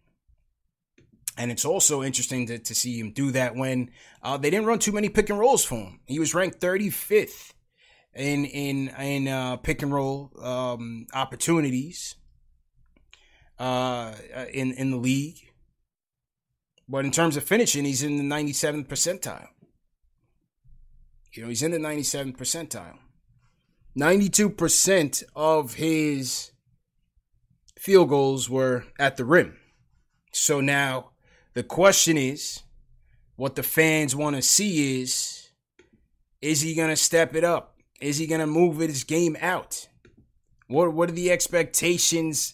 [1.37, 4.79] And it's also interesting to, to see him do that when uh, they didn't run
[4.79, 5.99] too many pick and rolls for him.
[6.05, 7.53] He was ranked 35th
[8.13, 12.15] in in in uh, pick and roll um, opportunities
[13.59, 14.13] uh,
[14.53, 15.39] in in the league.
[16.87, 19.49] But in terms of finishing, he's in the 97th percentile.
[21.33, 22.97] You know, he's in the 97th percentile.
[23.95, 26.51] 92% of his
[27.77, 29.57] field goals were at the rim.
[30.31, 31.11] So now
[31.53, 32.63] the question is
[33.35, 35.49] what the fans want to see is
[36.41, 37.75] is he going to step it up?
[37.99, 39.87] Is he going to move his game out?
[40.67, 42.53] What what are the expectations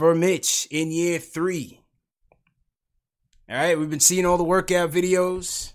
[0.00, 1.78] for Mitch in year 3?
[3.50, 5.74] All right, we've been seeing all the workout videos.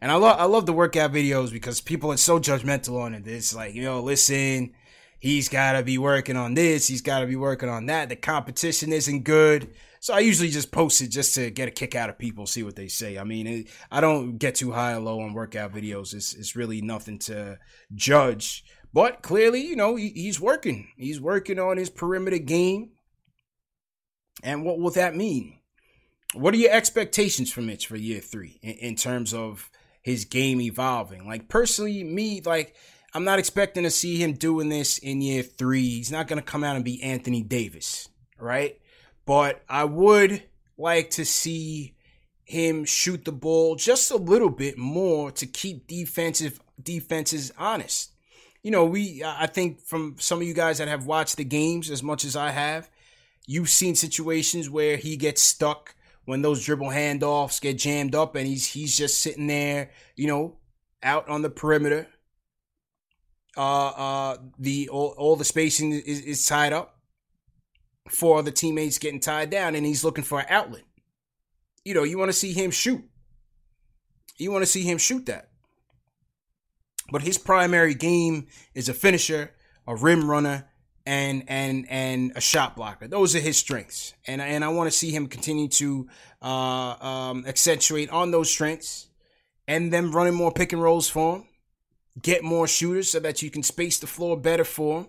[0.00, 3.26] And I love I love the workout videos because people are so judgmental on it.
[3.26, 4.72] It's like, you know, listen,
[5.20, 8.08] he's got to be working on this, he's got to be working on that.
[8.08, 9.68] The competition isn't good.
[10.00, 12.62] So I usually just post it just to get a kick out of people, see
[12.62, 13.18] what they say.
[13.18, 16.14] I mean, it, I don't get too high or low on workout videos.
[16.14, 17.58] It's it's really nothing to
[17.94, 18.64] judge.
[18.94, 20.88] But clearly, you know, he, he's working.
[20.96, 22.92] He's working on his perimeter game.
[24.42, 25.58] And what will that mean?
[26.34, 29.70] What are your expectations for Mitch for year three in, in terms of
[30.02, 31.26] his game evolving?
[31.26, 32.74] Like personally, me, like
[33.14, 35.88] I'm not expecting to see him doing this in year three.
[35.88, 38.08] He's not going to come out and be Anthony Davis,
[38.38, 38.78] right?
[39.24, 40.42] But I would
[40.76, 41.94] like to see
[42.44, 48.12] him shoot the ball just a little bit more to keep defensive defenses honest.
[48.62, 51.90] You know, we I think from some of you guys that have watched the games
[51.90, 52.88] as much as I have,
[53.46, 55.94] you've seen situations where he gets stuck
[56.24, 60.56] when those dribble handoffs get jammed up and he's he's just sitting there, you know,
[61.02, 62.08] out on the perimeter.
[63.56, 66.98] Uh uh the all, all the spacing is, is tied up
[68.10, 70.82] for the teammates getting tied down and he's looking for an outlet.
[71.84, 73.02] You know, you want to see him shoot.
[74.36, 75.50] You want to see him shoot that.
[77.10, 79.52] But his primary game is a finisher,
[79.86, 80.68] a rim runner,
[81.06, 83.06] and and and a shot blocker.
[83.06, 86.08] Those are his strengths, and and I want to see him continue to
[86.42, 89.06] uh, um, accentuate on those strengths,
[89.68, 91.44] and then running more pick and rolls for him,
[92.20, 95.06] get more shooters so that you can space the floor better for him.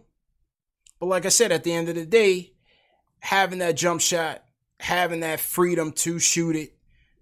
[0.99, 2.53] But like I said, at the end of the day,
[3.19, 4.43] having that jump shot,
[4.79, 6.73] having that freedom to shoot it,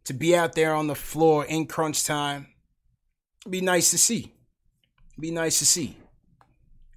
[0.04, 2.48] to be out there on the floor in crunch time,
[3.50, 4.34] be nice to see.
[5.18, 5.96] Be nice to see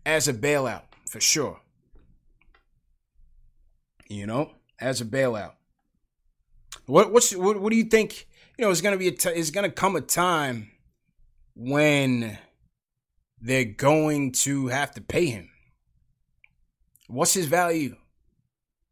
[0.04, 1.60] as a bailout for sure
[4.08, 5.52] you know, as a bailout.
[6.86, 8.26] What what's what, what do you think?
[8.56, 10.70] You know, it's gonna be a t- it's gonna come a time
[11.54, 12.38] when
[13.40, 15.50] they're going to have to pay him.
[17.08, 17.96] What's his value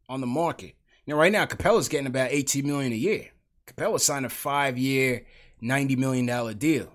[0.09, 0.75] on the market?
[1.07, 3.29] Know, right now Capela's getting about 18 million a year.
[3.67, 5.25] Capela signed a five-year,
[5.61, 6.93] 90 million dollar deal.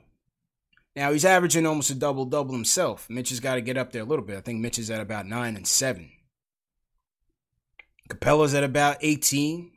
[0.95, 3.09] Now he's averaging almost a double double himself.
[3.09, 4.38] Mitch has got to get up there a little bit.
[4.38, 6.11] I think Mitch is at about nine and seven.
[8.12, 9.72] Capela's at about 18.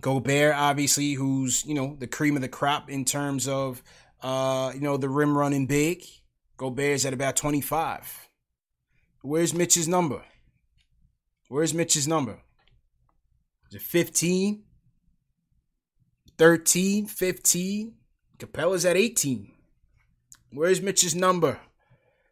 [0.00, 3.82] Gobert, obviously, who's, you know, the cream of the crop in terms of,
[4.22, 6.04] uh, you know, the rim running big.
[6.56, 8.28] Gobert's at about 25.
[9.22, 10.22] Where's Mitch's number?
[11.48, 12.38] Where's Mitch's number?
[13.68, 14.62] Is it 15?
[16.38, 17.06] 13?
[17.06, 17.94] 15?
[18.38, 19.52] Capela's at 18.
[20.52, 21.60] Where's Mitch's number?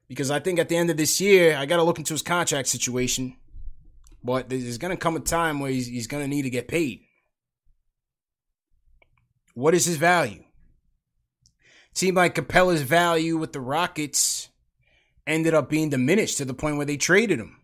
[0.09, 2.23] Because I think at the end of this year, I got to look into his
[2.23, 3.37] contract situation.
[4.23, 6.69] But there's going to come a time where he's, he's going to need to get
[6.69, 7.01] paid.
[9.55, 10.43] What is his value?
[11.91, 14.49] It seemed like Capela's value with the Rockets
[15.27, 17.57] ended up being diminished to the point where they traded him.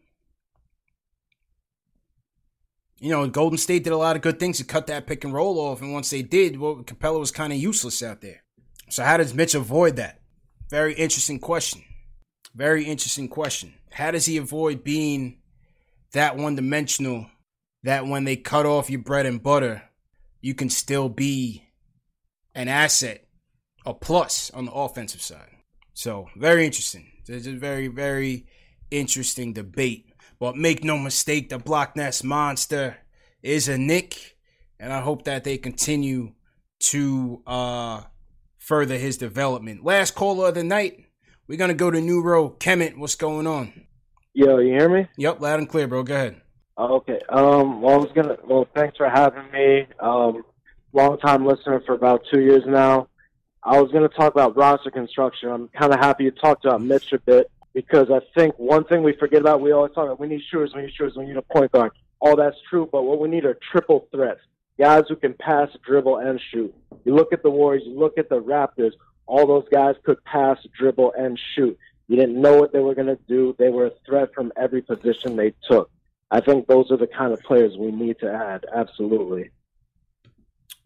[2.98, 5.32] You know, Golden State did a lot of good things to cut that pick and
[5.32, 8.42] roll off, and once they did, well, Capela was kind of useless out there.
[8.88, 10.20] So how does Mitch avoid that?
[10.70, 11.82] Very interesting question.
[12.54, 13.74] Very interesting question.
[13.90, 15.38] How does he avoid being
[16.14, 17.26] that one dimensional
[17.84, 19.82] that when they cut off your bread and butter,
[20.40, 21.68] you can still be
[22.54, 23.26] an asset,
[23.84, 25.50] a plus on the offensive side.
[25.92, 27.12] So, very interesting.
[27.28, 28.46] It's a very, very
[28.90, 30.06] interesting debate.
[30.40, 32.96] But make no mistake, the Block Ness Monster
[33.42, 34.36] is a Knick,
[34.80, 36.32] and I hope that they continue
[36.80, 38.02] to uh,
[38.58, 39.84] further his development.
[39.84, 41.04] Last caller of the night,
[41.46, 42.50] we're gonna go to New Row.
[42.50, 43.86] Kemet, what's going on?
[44.36, 45.06] Yo, you hear me?
[45.16, 46.02] Yep, loud and clear, bro.
[46.02, 46.40] Go ahead.
[46.76, 47.20] Okay.
[47.28, 47.80] Um.
[47.80, 48.36] Well, I was gonna.
[48.44, 49.86] Well, thanks for having me.
[50.00, 50.42] Um,
[50.92, 53.06] long time listener for about two years now.
[53.62, 55.50] I was gonna talk about roster construction.
[55.50, 59.04] I'm kind of happy you talked about Mitch a bit because I think one thing
[59.04, 61.36] we forget about, we always talk about we need shooters, we need shooters, we need
[61.36, 61.92] a point guard.
[62.18, 64.40] All that's true, but what we need are triple threats.
[64.78, 66.74] Guys who can pass, dribble, and shoot.
[67.04, 68.92] You look at the Warriors, you look at the Raptors,
[69.26, 71.78] all those guys could pass, dribble, and shoot.
[72.06, 73.54] You didn't know what they were going to do.
[73.58, 75.90] They were a threat from every position they took.
[76.30, 78.66] I think those are the kind of players we need to add.
[78.74, 79.50] Absolutely.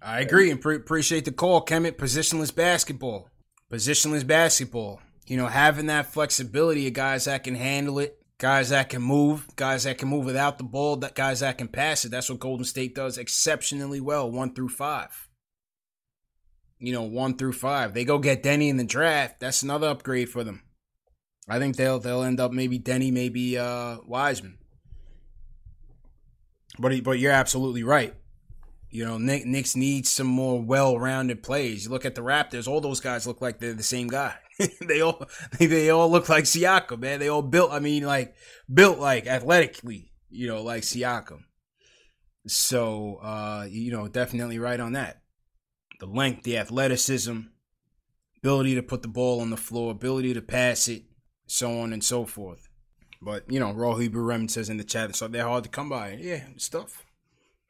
[0.01, 1.93] I agree and pre- appreciate the call, Kemet.
[1.93, 3.31] Positionless basketball.
[3.71, 5.01] Positionless basketball.
[5.27, 9.47] You know, having that flexibility of guys that can handle it, guys that can move,
[9.57, 12.11] guys that can move without the ball, that guys that can pass it.
[12.11, 15.29] That's what Golden State does exceptionally well, one through five.
[16.79, 17.93] You know, one through five.
[17.93, 19.41] They go get Denny in the draft.
[19.41, 20.63] That's another upgrade for them.
[21.49, 24.59] I think they'll they'll end up maybe Denny, maybe uh Wiseman.
[26.79, 28.15] But but you're absolutely right.
[28.91, 31.85] You know, Nick Knicks needs some more well-rounded plays.
[31.85, 34.35] You look at the Raptors; all those guys look like they're the same guy.
[34.81, 35.27] they all
[35.59, 37.21] they, they all look like Siakam, man.
[37.21, 37.73] They all built.
[37.73, 38.35] I mean, like
[38.73, 40.13] built like athletically.
[40.31, 41.45] You know, like Siakam.
[42.47, 45.23] So, uh, you know, definitely right on that.
[46.01, 47.41] The length, the athleticism,
[48.39, 51.03] ability to put the ball on the floor, ability to pass it,
[51.49, 52.69] so on and so forth.
[53.21, 55.89] But you know, Raw Hebrew Rem says in the chat, so they're hard to come
[55.89, 56.13] by.
[56.13, 57.05] Yeah, it's tough.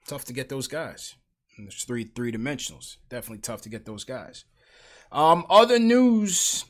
[0.07, 1.15] Tough to get those guys.
[1.57, 2.97] And there's three three dimensionals.
[3.09, 4.45] Definitely tough to get those guys.
[5.11, 6.65] Um, other news.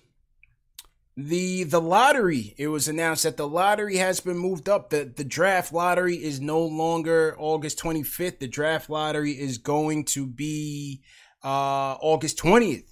[1.17, 2.55] The the lottery.
[2.57, 4.91] It was announced that the lottery has been moved up.
[4.91, 8.39] The the draft lottery is no longer August 25th.
[8.39, 11.03] The draft lottery is going to be
[11.43, 12.88] uh August 20th.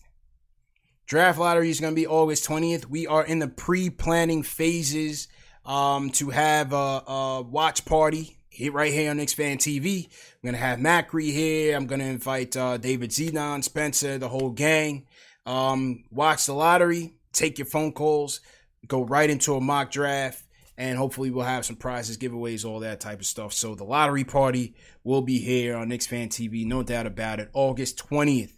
[1.06, 2.86] Draft lottery is going to be August 20th.
[2.86, 5.28] We are in the pre-planning phases
[5.64, 10.06] um, to have a, a watch party here, right here on Knicks Fan TV.
[10.06, 11.76] I'm gonna have Macri here.
[11.76, 15.06] I'm gonna invite uh, David Zenon, Spencer, the whole gang.
[15.44, 17.14] Um, watch the lottery.
[17.32, 18.40] Take your phone calls.
[18.88, 20.42] Go right into a mock draft,
[20.76, 23.52] and hopefully we'll have some prizes, giveaways, all that type of stuff.
[23.52, 27.50] So the lottery party will be here on Knicks Fan TV, no doubt about it.
[27.52, 28.52] August 20th.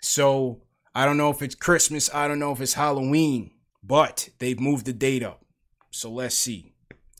[0.00, 0.62] So
[0.94, 2.12] I don't know if it's Christmas.
[2.14, 5.44] I don't know if it's Halloween, but they've moved the date up.
[5.90, 6.72] So let's see.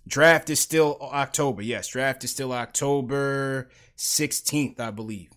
[0.06, 1.62] Draft is still October.
[1.62, 5.30] Yes, draft is still October 16th, I believe.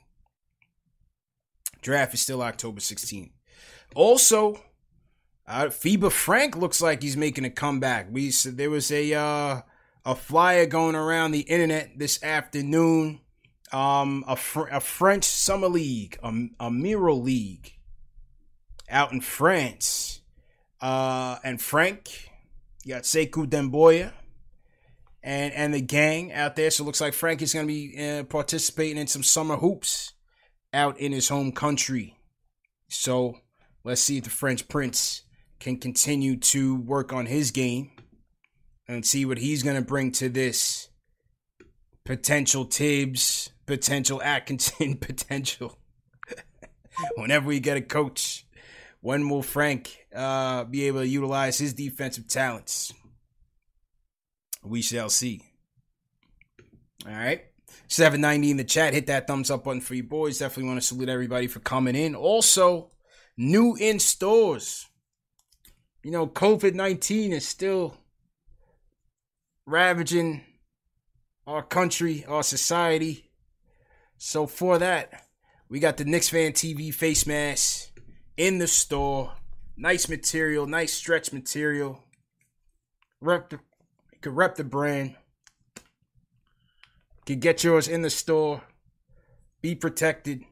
[1.82, 3.32] Draft is still October 16th.
[3.94, 4.60] Also,
[5.48, 8.08] uh, FIBA Frank looks like he's making a comeback.
[8.10, 9.62] We there was a uh,
[10.04, 13.22] a flyer going around the internet this afternoon.
[13.72, 17.74] Um, a, fr- a French summer league, a, a Miro league,
[18.90, 20.22] out in France.
[20.82, 22.30] Uh, and Frank,
[22.84, 24.12] you got Sekou Doumbouya
[25.24, 26.70] and and the gang out there.
[26.70, 30.14] So it looks like Frank is going to be uh, participating in some summer hoops
[30.74, 32.18] out in his home country.
[32.90, 33.40] So
[33.84, 35.24] let's see if the French Prince
[35.60, 37.92] can continue to work on his game
[38.88, 40.90] and see what he's going to bring to this
[42.06, 45.80] potential Thibs, potential Atkinson, potential.
[47.16, 48.45] Whenever we get a coach,
[49.06, 52.92] when will Frank uh, be able to utilize his defensive talents?
[54.64, 55.44] We shall see.
[57.06, 57.44] All right.
[57.88, 58.96] 790 in the chat.
[58.96, 60.40] Hit that thumbs up button for you boys.
[60.40, 62.16] Definitely want to salute everybody for coming in.
[62.16, 62.90] Also,
[63.38, 64.88] new in stores.
[66.02, 67.96] You know, COVID 19 is still
[69.68, 70.42] ravaging
[71.46, 73.30] our country, our society.
[74.18, 75.28] So, for that,
[75.70, 77.92] we got the Knicks Fan TV face mask
[78.38, 79.34] in the store.
[79.78, 82.04] Nice material, nice stretch material.
[83.22, 83.60] Rep the
[84.22, 85.16] could rep the brand.
[87.26, 88.64] Could get yours in the store.
[89.62, 90.44] Be protected.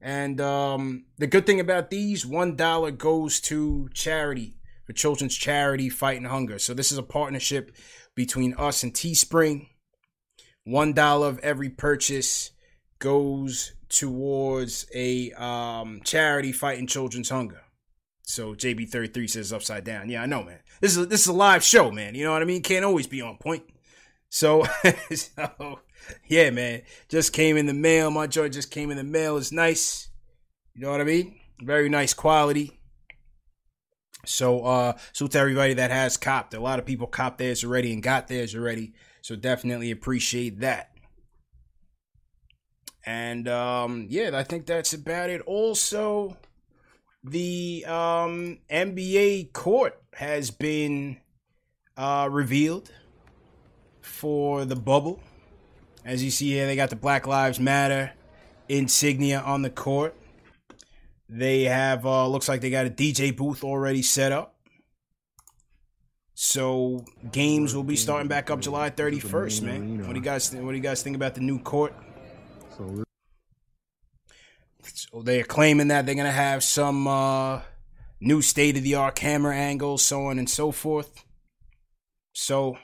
[0.00, 5.88] And um, the good thing about these, one dollar goes to charity for children's charity
[5.88, 6.58] fighting hunger.
[6.58, 7.76] So this is a partnership
[8.14, 9.68] between us and Teespring.
[10.64, 12.50] One dollar of every purchase
[12.98, 17.62] goes towards a um, charity fighting children's hunger.
[18.22, 20.10] So JB33 says upside down.
[20.10, 20.58] Yeah, I know, man.
[20.80, 22.14] This is a, this is a live show, man.
[22.14, 22.62] You know what I mean?
[22.62, 23.62] Can't always be on point.
[24.28, 24.66] So,
[25.14, 25.80] so
[26.26, 26.82] yeah, man.
[27.08, 28.10] Just came in the mail.
[28.10, 29.38] My joint just came in the mail.
[29.38, 30.10] It's nice.
[30.74, 31.36] You know what I mean?
[31.62, 32.78] Very nice quality.
[34.26, 36.52] So, uh, salute to everybody that has copped.
[36.52, 38.92] A lot of people copped theirs already and got theirs already.
[39.22, 40.87] So definitely appreciate that.
[43.08, 45.40] And um, yeah, I think that's about it.
[45.46, 46.36] Also,
[47.24, 51.16] the um, NBA court has been
[51.96, 52.92] uh, revealed
[54.02, 55.22] for the bubble.
[56.04, 58.12] As you see here, they got the Black Lives Matter
[58.68, 60.14] insignia on the court.
[61.30, 64.54] They have uh, looks like they got a DJ booth already set up.
[66.34, 69.98] So games will be starting back up July 31st, man.
[70.06, 71.94] What do you guys think, what do you guys think about the new court?
[74.82, 77.60] So they're claiming that they're gonna have some uh,
[78.20, 81.24] new state of the art camera angles, so on and so forth.
[82.32, 82.78] So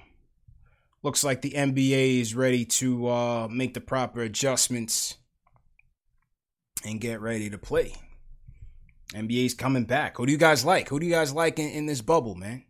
[1.02, 5.16] looks like the NBA is ready to uh, make the proper adjustments
[6.84, 7.94] and get ready to play.
[9.12, 10.16] NBA's coming back.
[10.16, 10.88] Who do you guys like?
[10.88, 12.64] Who do you guys like in, in this bubble, man?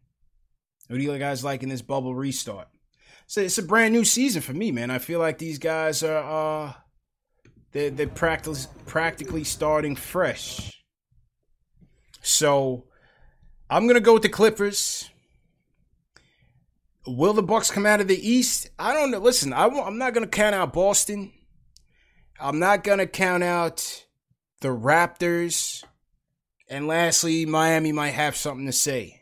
[0.89, 2.69] Who do you guys like in this bubble restart?
[3.27, 4.91] So it's a brand new season for me, man.
[4.91, 6.73] I feel like these guys are uh
[7.75, 10.83] they're they're practically practically starting fresh.
[12.23, 12.87] So
[13.69, 15.11] I'm gonna go with the Clippers.
[17.07, 18.71] Will the Bucks come out of the East?
[18.79, 19.19] I don't know.
[19.19, 21.33] Listen, I am not gonna count out Boston.
[22.41, 24.07] I'm not gonna count out
[24.61, 25.85] the Raptors.
[26.71, 29.21] And lastly, Miami might have something to say.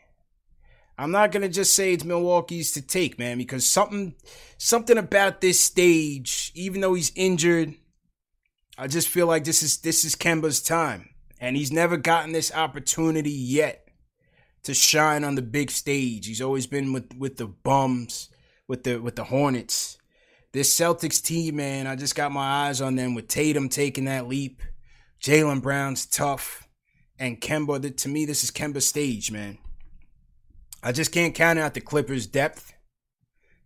[0.97, 4.13] I'm not gonna just say it's Milwaukee's to take, man, because something
[4.57, 7.75] something about this stage, even though he's injured,
[8.77, 11.09] I just feel like this is this is Kemba's time.
[11.39, 13.89] And he's never gotten this opportunity yet
[14.63, 16.25] to shine on the big stage.
[16.25, 18.29] He's always been with, with the bums,
[18.67, 19.97] with the with the Hornets.
[20.53, 24.27] This Celtics team, man, I just got my eyes on them with Tatum taking that
[24.27, 24.61] leap.
[25.21, 26.67] Jaylen Brown's tough.
[27.17, 29.57] And Kemba, to me, this is Kemba's stage, man.
[30.81, 32.73] I just can't count out the Clippers' depth.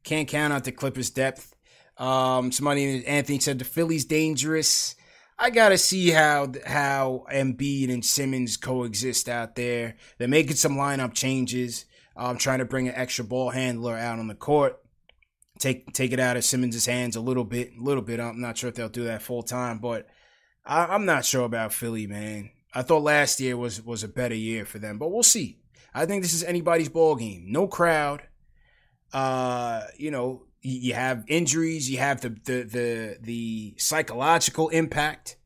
[0.04, 1.56] Can't count out the Clippers' depth.
[1.98, 4.96] Um, somebody Anthony said the Phillies dangerous.
[5.40, 9.96] I gotta see how how Embiid and Simmons coexist out there.
[10.18, 11.86] They're making some lineup changes.
[12.16, 14.80] Um, trying to bring an extra ball handler out on the court.
[15.60, 18.20] Take take it out of Simmons' hands a little bit, a little bit.
[18.20, 20.08] I'm not sure if they'll do that full time, but
[20.66, 22.50] I, I'm not sure about Philly, man.
[22.74, 25.60] I thought last year was was a better year for them, but we'll see.
[25.94, 27.46] I think this is anybody's ball game.
[27.48, 28.24] No crowd.
[29.14, 35.38] Uh, you know, you have injuries, you have the the the, the psychological impact.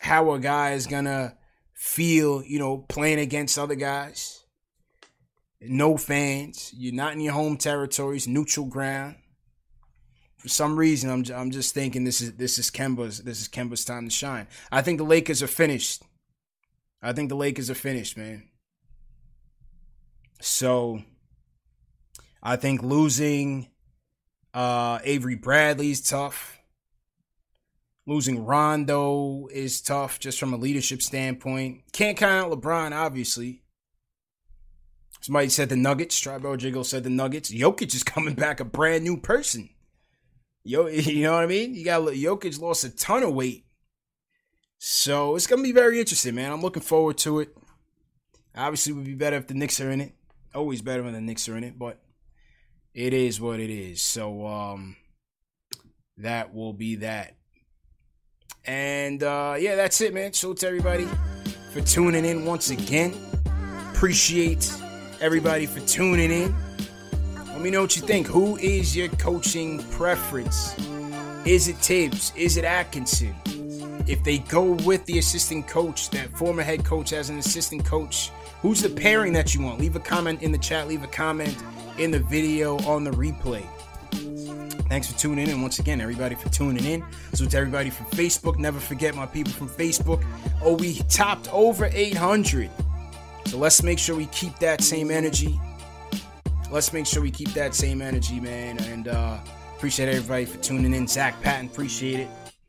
[0.00, 1.36] How a guy is gonna
[1.74, 4.44] feel, you know, playing against other guys.
[5.60, 6.72] No fans.
[6.74, 9.16] You're not in your home territories, neutral ground.
[10.38, 13.84] For some reason, I'm I'm just thinking this is this is Kemba's this is Kemba's
[13.84, 14.46] time to shine.
[14.72, 16.02] I think the Lakers are finished.
[17.02, 18.48] I think the Lakers are finished, man.
[20.40, 21.02] So
[22.42, 23.68] I think losing
[24.54, 26.58] uh, Avery Bradley is tough.
[28.06, 31.82] Losing Rondo is tough just from a leadership standpoint.
[31.92, 33.62] Can't count out LeBron, obviously.
[35.20, 36.18] Somebody said the Nuggets.
[36.18, 37.52] Tribal Jiggle said the Nuggets.
[37.52, 39.68] Jokic is coming back a brand new person.
[40.64, 41.74] Yo, you know what I mean?
[41.74, 43.66] You got Jokic lost a ton of weight.
[44.78, 46.52] So it's gonna be very interesting, man.
[46.52, 47.54] I'm looking forward to it.
[48.56, 50.14] Obviously, it would be better if the Knicks are in it
[50.54, 52.00] always better when the Knicks are in it, but
[52.94, 54.02] it is what it is.
[54.02, 54.96] So um
[56.18, 57.36] that will be that.
[58.64, 60.32] And uh yeah, that's it, man.
[60.32, 61.08] So to everybody
[61.72, 63.14] for tuning in once again.
[63.92, 64.72] Appreciate
[65.20, 66.54] everybody for tuning in.
[67.34, 68.26] Let me know what you think.
[68.26, 70.74] Who is your coaching preference?
[71.44, 72.32] Is it Thibs?
[72.36, 73.34] Is it Atkinson?
[74.06, 78.30] If they go with the assistant coach, that former head coach as an assistant coach,
[78.62, 79.80] Who's the pairing that you want?
[79.80, 81.56] Leave a comment in the chat, leave a comment
[82.00, 83.64] in the video on the replay.
[84.88, 85.50] Thanks for tuning in.
[85.52, 87.04] And once again, everybody for tuning in.
[87.34, 90.24] So to everybody from Facebook, never forget my people from Facebook.
[90.62, 92.70] Oh, we topped over 800.
[93.46, 95.60] So let's make sure we keep that same energy.
[96.70, 98.78] Let's make sure we keep that same energy, man.
[98.84, 99.38] And uh,
[99.76, 101.06] appreciate everybody for tuning in.
[101.06, 102.28] Zach Patton, appreciate it.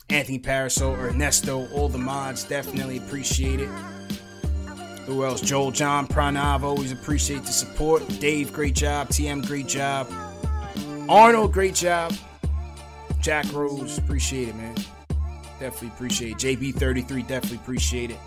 [0.09, 3.69] Anthony Paraso, Ernesto, all the mods, definitely appreciate it.
[5.11, 5.41] Who else?
[5.41, 8.07] Joel John Pranav, always appreciate the support.
[8.21, 9.09] Dave, great job.
[9.09, 10.09] TM, great job.
[11.09, 12.13] Arnold, great job.
[13.19, 14.73] Jack Rose, appreciate it, man.
[15.59, 16.59] Definitely appreciate it.
[16.59, 18.19] JB33, definitely appreciate it.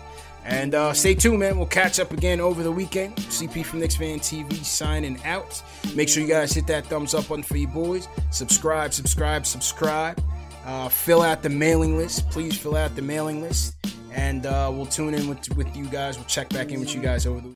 [0.43, 1.57] And uh, stay tuned, man.
[1.57, 3.15] We'll catch up again over the weekend.
[3.15, 5.63] CP from Knicks Fan TV signing out.
[5.95, 8.07] Make sure you guys hit that thumbs up button for you boys.
[8.29, 10.21] Subscribe, subscribe, subscribe.
[10.63, 12.29] Uh, fill out the mailing list.
[12.29, 13.75] Please fill out the mailing list
[14.15, 16.17] and uh, we'll tune in with with you guys.
[16.17, 17.49] We'll check back in with you guys over the